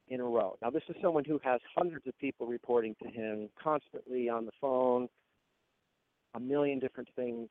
[0.09, 0.57] in a row.
[0.61, 4.51] Now, this is someone who has hundreds of people reporting to him constantly on the
[4.59, 5.07] phone,
[6.35, 7.49] a million different things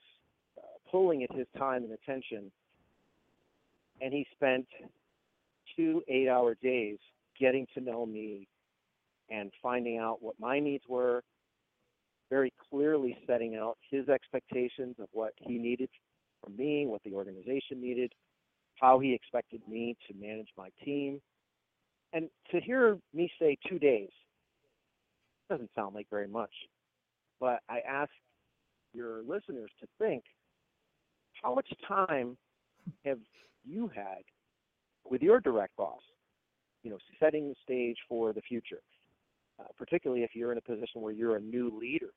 [0.58, 2.50] uh, pulling at his time and attention.
[4.00, 4.66] And he spent
[5.76, 6.98] two eight hour days
[7.38, 8.48] getting to know me
[9.32, 11.22] and finding out what my needs were,
[12.30, 15.88] very clearly setting out his expectations of what he needed
[16.42, 18.12] from me, what the organization needed,
[18.80, 21.20] how he expected me to manage my team.
[22.12, 24.10] And to hear me say two days
[25.48, 26.52] doesn't sound like very much.
[27.40, 28.10] But I ask
[28.94, 30.24] your listeners to think
[31.42, 32.36] how much time
[33.04, 33.18] have
[33.64, 34.22] you had
[35.08, 36.00] with your direct boss,
[36.82, 38.80] you know, setting the stage for the future?
[39.62, 42.10] Uh, particularly if you're in a position where you're a new leader.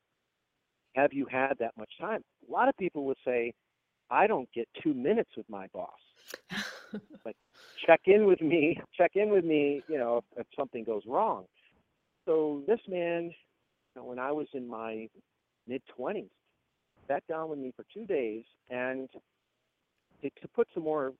[0.95, 2.21] Have you had that much time?
[2.47, 3.53] A lot of people would say,
[4.09, 5.89] I don't get two minutes with my boss.
[7.25, 7.35] like,
[7.85, 11.45] check in with me, check in with me, you know, if, if something goes wrong.
[12.25, 13.31] So this man, you
[14.01, 15.07] know, when I was in my
[15.67, 16.29] mid 20s,
[17.07, 19.09] sat down with me for two days and
[20.21, 21.13] to, to put some more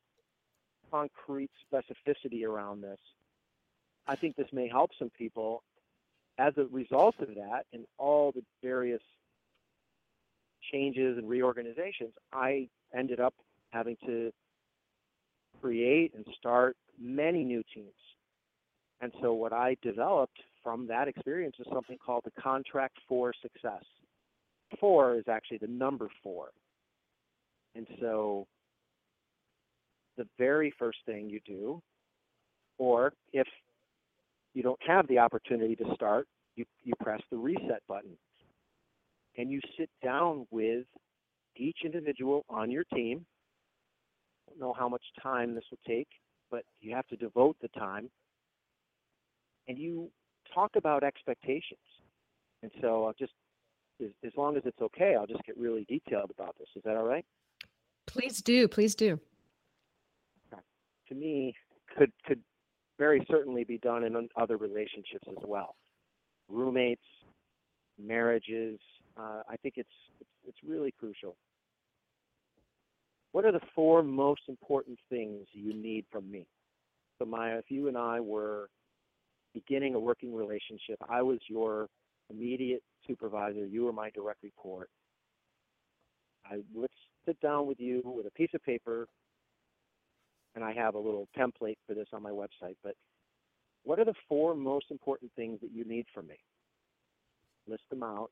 [0.91, 2.99] concrete specificity around this,
[4.07, 5.63] I think this may help some people
[6.37, 9.01] as a result of that and all the various
[10.71, 13.33] changes and reorganizations, I ended up
[13.69, 14.31] having to
[15.61, 17.89] create and start many new teams.
[19.01, 23.83] And so what I developed from that experience is something called the contract for success.
[24.79, 26.49] Four is actually the number four.
[27.75, 28.47] And so
[30.17, 31.81] the very first thing you do,
[32.77, 33.47] or if
[34.55, 38.17] you don't have the opportunity to start, you, you press the reset button.
[39.37, 40.85] And you sit down with
[41.57, 43.25] each individual on your team.
[44.47, 46.07] I don't know how much time this will take,
[46.49, 48.09] but you have to devote the time.
[49.67, 50.09] And you
[50.53, 51.79] talk about expectations.
[52.63, 53.33] And so I'll just,
[54.01, 56.69] as, as long as it's okay, I'll just get really detailed about this.
[56.77, 57.25] Is that all right?
[58.07, 58.69] Please do.
[58.69, 59.19] Please do.
[61.09, 61.53] To me,
[61.95, 62.41] could could
[62.97, 65.75] very certainly be done in other relationships as well.
[66.49, 67.01] Roommates,
[68.01, 68.79] marriages.
[69.17, 69.89] Uh, I think it's,
[70.19, 71.35] it's it's really crucial.
[73.31, 76.45] What are the four most important things you need from me?
[77.19, 78.69] So Maia, if you and I were
[79.53, 81.87] beginning a working relationship, I was your
[82.29, 84.89] immediate supervisor, you were my direct report.
[86.45, 86.93] I let's
[87.25, 89.07] sit down with you with a piece of paper
[90.55, 92.95] and I have a little template for this on my website, but
[93.83, 96.35] what are the four most important things that you need from me?
[97.67, 98.31] List them out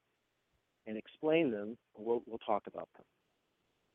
[0.88, 1.78] and explain them.
[1.96, 3.06] We'll, we'll talk about them.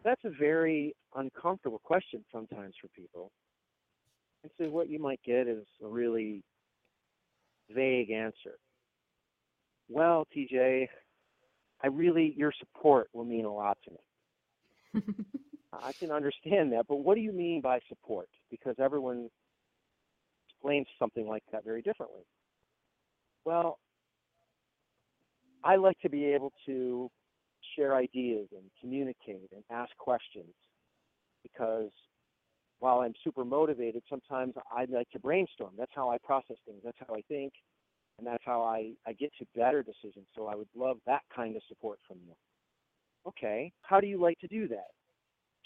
[0.05, 3.33] That's a very uncomfortable question sometimes for people.
[4.43, 6.45] And so what you might get is a really
[7.74, 8.59] vague answer.
[9.89, 10.87] Well, TJ,
[11.83, 13.91] I really, your support will mean a lot to
[15.01, 15.14] me.
[15.83, 18.29] I can understand that, but what do you mean by support?
[18.51, 19.29] Because everyone
[20.49, 22.22] explains something like that very differently.
[23.45, 23.79] Well,
[25.64, 27.11] I like to be able to
[27.76, 30.55] share ideas and communicate and ask questions
[31.43, 31.91] because
[32.81, 35.72] while I'm super motivated, sometimes I like to brainstorm.
[35.76, 36.81] That's how I process things.
[36.85, 37.53] That's how I think.
[38.18, 40.26] And that's how I, I get to better decisions.
[40.35, 42.35] So I would love that kind of support from you.
[43.26, 44.89] Okay, how do you like to do that?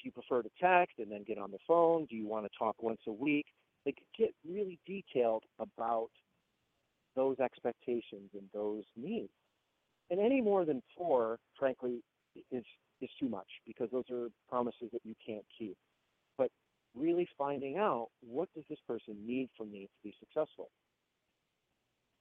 [0.02, 2.06] Do you prefer to text and then get on the phone?
[2.10, 3.46] Do you want to talk once a week?
[3.86, 6.10] Like get really detailed about
[7.14, 9.32] those expectations and those needs.
[10.10, 12.02] And any more than four, frankly,
[12.50, 12.64] is
[13.00, 15.76] is too much because those are promises that you can't keep.
[16.38, 16.50] But
[16.96, 20.70] really finding out what does this person need from me to be successful.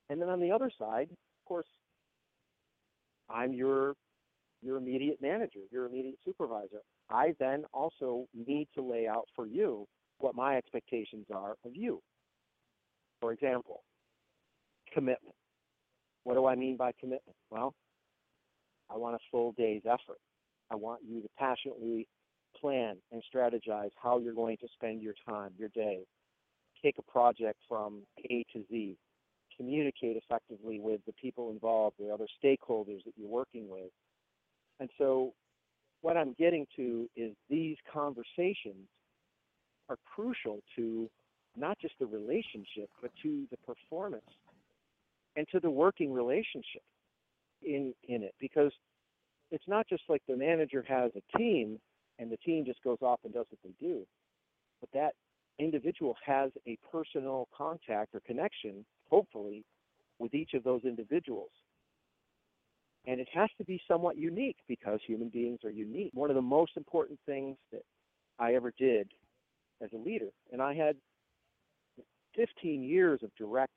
[0.09, 1.67] And then on the other side, of course,
[3.29, 3.95] I'm your
[4.61, 6.81] your immediate manager, your immediate supervisor.
[7.11, 9.87] I then also need to lay out for you
[10.19, 12.01] what my expectations are of you.
[13.19, 13.83] For example,
[14.93, 15.35] commitment.
[16.23, 17.35] What do I mean by commitment?
[17.49, 17.73] Well,
[18.89, 20.19] I want a full day's effort.
[20.69, 22.07] I want you to passionately
[22.59, 25.99] plan and strategize how you're going to spend your time, your day.
[26.83, 28.97] Take a project from A to Z.
[29.57, 33.91] Communicate effectively with the people involved, the other stakeholders that you're working with.
[34.79, 35.33] And so,
[36.01, 38.87] what I'm getting to is these conversations
[39.89, 41.09] are crucial to
[41.55, 44.23] not just the relationship, but to the performance
[45.35, 46.83] and to the working relationship
[47.63, 48.33] in in it.
[48.39, 48.71] Because
[49.51, 51.79] it's not just like the manager has a team
[52.19, 54.05] and the team just goes off and does what they do
[54.79, 55.13] but that
[55.59, 59.63] individual has a personal contact or connection hopefully
[60.19, 61.51] with each of those individuals
[63.07, 66.11] and it has to be somewhat unique because human beings are unique.
[66.13, 67.81] One of the most important things that
[68.39, 69.11] i ever did
[69.81, 70.95] as a leader and i had
[72.35, 73.73] 15 years of direct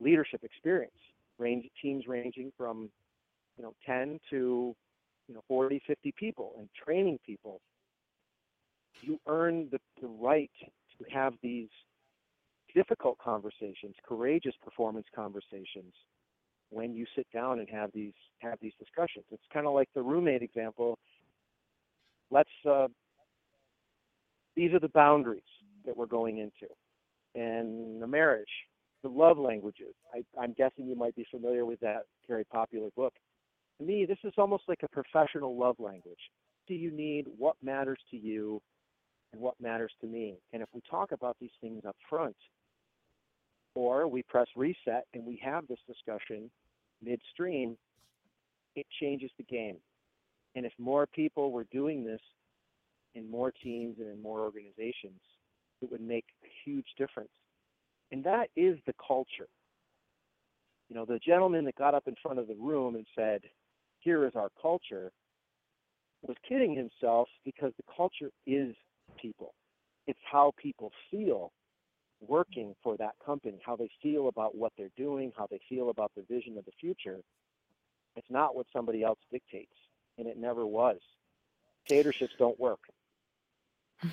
[0.00, 0.92] leadership experience
[1.38, 2.90] range teams ranging from
[3.56, 4.74] you know 10 to
[5.28, 7.60] you know 40 50 people and training people.
[9.02, 11.68] You earn the, the right to have these
[12.74, 15.94] difficult conversations courageous performance conversations
[16.70, 20.02] when you sit down and have these have these discussions it's kind of like the
[20.02, 20.98] roommate example
[22.30, 22.88] let's uh,
[24.56, 25.42] these are the boundaries
[25.86, 26.72] that we're going into
[27.34, 28.48] and the marriage
[29.02, 29.94] the love languages.
[30.14, 33.14] I, I'm guessing you might be familiar with that very popular book.
[33.78, 36.18] To me, this is almost like a professional love language.
[36.66, 38.60] Do you need what matters to you
[39.32, 40.38] and what matters to me?
[40.52, 42.36] And if we talk about these things up front,
[43.78, 46.50] or we press reset and we have this discussion
[47.00, 47.76] midstream,
[48.74, 49.76] it changes the game.
[50.56, 52.20] And if more people were doing this
[53.14, 55.20] in more teams and in more organizations,
[55.80, 57.30] it would make a huge difference.
[58.10, 59.46] And that is the culture.
[60.88, 63.42] You know, the gentleman that got up in front of the room and said,
[64.00, 65.12] Here is our culture,
[66.22, 68.74] was kidding himself because the culture is
[69.22, 69.54] people.
[70.08, 71.52] It's how people feel
[72.20, 76.12] working for that company, how they feel about what they're doing, how they feel about
[76.16, 77.18] the vision of the future.
[78.16, 79.76] It's not what somebody else dictates,
[80.18, 80.98] and it never was.
[81.88, 82.80] Dictatorships don't work.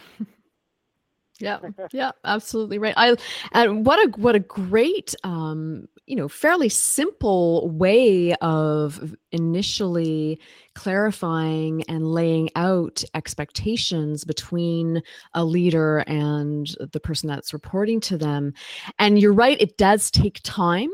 [1.40, 1.60] Yeah,
[1.92, 2.94] yeah, absolutely right.
[2.98, 3.16] I
[3.52, 10.40] and what a what a great um, you know, fairly simple way of initially
[10.76, 15.02] clarifying and laying out expectations between
[15.34, 18.54] a leader and the person that's reporting to them.
[19.00, 20.92] And you're right, it does take time.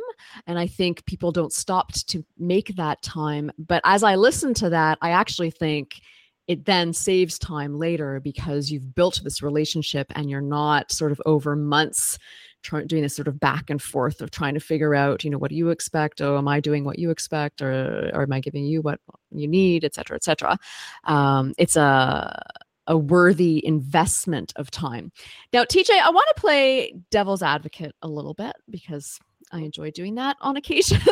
[0.47, 3.51] And I think people don't stop to make that time.
[3.57, 5.99] But as I listen to that, I actually think
[6.47, 11.21] it then saves time later because you've built this relationship and you're not sort of
[11.25, 12.17] over months
[12.61, 15.37] trying doing this sort of back and forth of trying to figure out you know
[15.37, 16.21] what do you expect?
[16.21, 17.61] Oh am i doing what you expect?
[17.61, 18.99] Or, or am i giving you what
[19.31, 19.83] you need?
[19.83, 20.57] Et cetera et cetera.
[21.05, 22.41] Um, it's a
[22.87, 25.11] a worthy investment of time.
[25.53, 29.19] Now tj i want to play devil's advocate a little bit because
[29.51, 30.99] I enjoy doing that on occasion.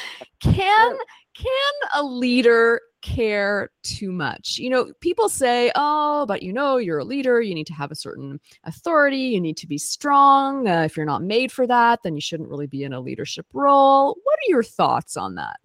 [0.40, 0.96] can
[1.34, 4.58] can a leader care too much?
[4.58, 7.40] You know, people say, "Oh, but you know, you're a leader.
[7.40, 9.18] You need to have a certain authority.
[9.18, 10.68] You need to be strong.
[10.68, 13.46] Uh, if you're not made for that, then you shouldn't really be in a leadership
[13.52, 15.58] role." What are your thoughts on that?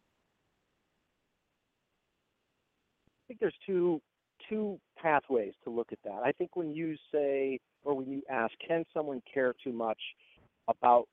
[3.07, 4.01] I think there's two
[4.47, 6.21] two pathways to look at that.
[6.25, 9.99] I think when you say or when you ask, can someone care too much
[10.67, 11.07] about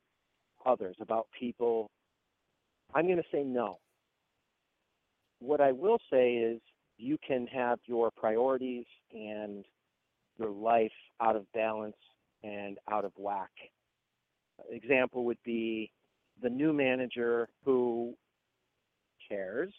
[0.67, 1.89] others, about people?
[2.93, 3.79] I'm going to say no.
[5.39, 6.61] What I will say is
[6.97, 9.65] you can have your priorities and
[10.37, 10.91] your life
[11.21, 11.95] out of balance
[12.43, 13.51] and out of whack.
[14.71, 15.91] Example would be
[16.41, 18.13] the new manager who
[19.29, 19.73] cares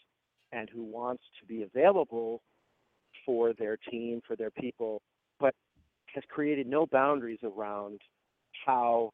[0.51, 2.41] and who wants to be available
[3.25, 5.01] for their team, for their people,
[5.39, 5.53] but
[6.13, 7.99] has created no boundaries around
[8.65, 9.11] how,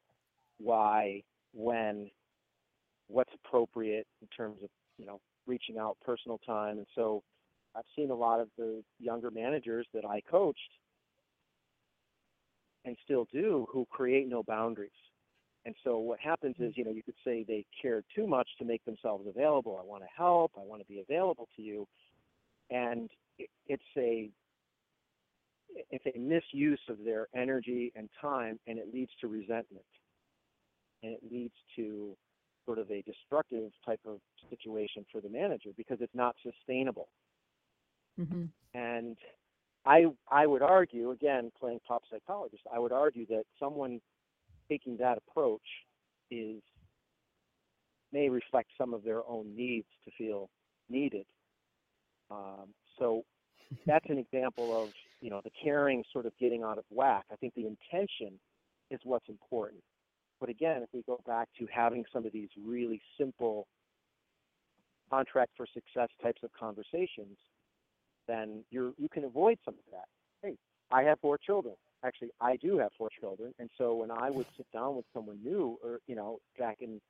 [0.58, 1.22] why,
[1.56, 2.10] when,
[3.08, 6.78] what's appropriate in terms of, you know, reaching out personal time.
[6.78, 7.22] And so
[7.74, 10.60] I've seen a lot of the younger managers that I coached
[12.84, 14.90] and still do who create no boundaries.
[15.64, 18.64] And so what happens is, you know, you could say they care too much to
[18.64, 19.78] make themselves available.
[19.80, 20.52] I want to help.
[20.56, 21.86] I want to be available to you.
[22.70, 23.10] And
[23.66, 24.30] it's a
[25.90, 29.84] it's a misuse of their energy and time, and it leads to resentment,
[31.06, 32.16] and it leads to
[32.64, 34.18] sort of a destructive type of
[34.50, 37.08] situation for the manager because it's not sustainable.
[38.20, 38.44] Mm-hmm.
[38.74, 39.16] And
[39.84, 44.00] I I would argue, again, playing pop psychologist, I would argue that someone
[44.68, 45.60] taking that approach
[46.30, 46.60] is
[48.12, 50.50] may reflect some of their own needs to feel
[50.88, 51.26] needed.
[52.30, 53.22] Um, so
[53.86, 54.90] that's an example of
[55.20, 57.24] you know the caring sort of getting out of whack.
[57.32, 58.40] I think the intention
[58.90, 59.82] is what's important.
[60.40, 63.66] But again, if we go back to having some of these really simple
[65.10, 67.38] contract for success types of conversations,
[68.28, 70.06] then you're you can avoid some of that.
[70.42, 70.56] Hey,
[70.90, 71.74] I have four children.
[72.04, 75.38] Actually, I do have four children, and so when I would sit down with someone
[75.42, 77.00] new, or you know, back in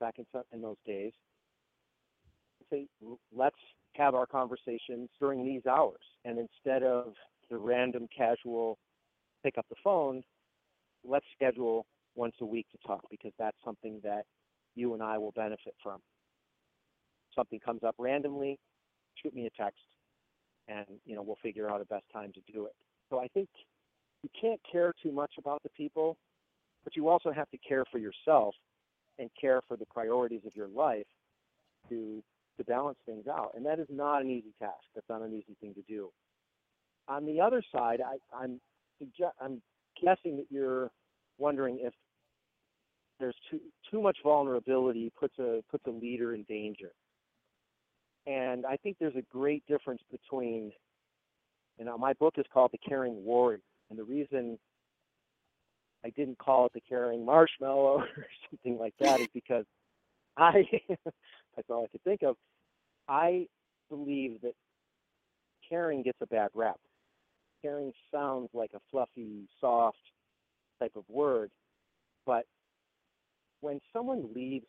[0.00, 1.12] back in in those days,
[2.70, 2.86] say,
[3.34, 3.56] let's
[3.94, 7.14] have our conversations during these hours, and instead of
[7.50, 8.78] the random casual
[9.44, 10.22] pick up the phone,
[11.04, 11.84] let's schedule
[12.14, 14.24] once a week to talk because that's something that
[14.74, 16.00] you and I will benefit from.
[17.34, 18.58] Something comes up randomly,
[19.22, 19.80] shoot me a text,
[20.68, 22.74] and you know we'll figure out a best time to do it.
[23.10, 23.48] So I think
[24.22, 26.16] you can't care too much about the people,
[26.84, 28.54] but you also have to care for yourself
[29.18, 31.06] and care for the priorities of your life
[31.88, 32.22] to
[32.58, 33.52] to balance things out.
[33.56, 34.84] And that is not an easy task.
[34.94, 36.10] That's not an easy thing to do.
[37.08, 38.60] On the other side, I, I'm
[39.40, 39.62] I'm
[40.00, 40.90] guessing that you're
[41.42, 41.92] wondering if
[43.20, 46.92] there's too too much vulnerability puts a puts a leader in danger.
[48.26, 50.72] And I think there's a great difference between
[51.78, 53.60] you know, my book is called The Caring Warrior.
[53.90, 54.58] And the reason
[56.04, 59.64] I didn't call it the caring marshmallow or something like that is because
[60.36, 62.36] I that's all I could think of.
[63.08, 63.46] I
[63.90, 64.54] believe that
[65.68, 66.78] caring gets a bad rap.
[67.62, 69.98] Caring sounds like a fluffy, soft
[70.82, 71.50] type of word,
[72.26, 72.44] but
[73.60, 74.66] when someone leaves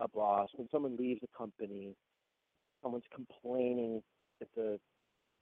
[0.00, 1.94] a boss, when someone leaves a company,
[2.82, 4.00] someone's complaining
[4.40, 4.78] at the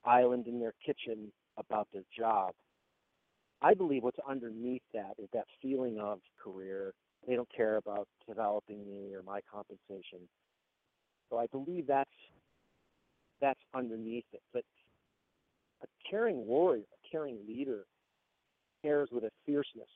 [0.05, 2.53] island in their kitchen about their job.
[3.61, 6.93] I believe what's underneath that is that feeling of career.
[7.27, 10.19] They don't care about developing me or my compensation.
[11.29, 12.09] So I believe that's
[13.39, 14.41] that's underneath it.
[14.53, 14.63] But
[15.83, 17.85] a caring warrior, a caring leader,
[18.83, 19.89] cares with a fierceness,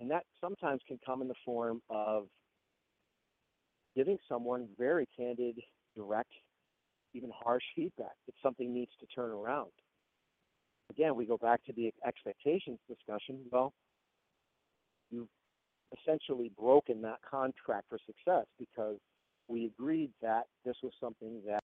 [0.00, 2.26] and that sometimes can come in the form of
[3.96, 5.60] giving someone very candid,
[5.96, 6.32] direct,
[7.14, 9.70] even harsh feedback if something needs to turn around.
[10.90, 13.38] Again, we go back to the expectations discussion.
[13.50, 13.72] Well,
[15.10, 15.28] you've
[15.98, 18.98] essentially broken that contract for success because
[19.48, 21.63] we agreed that this was something that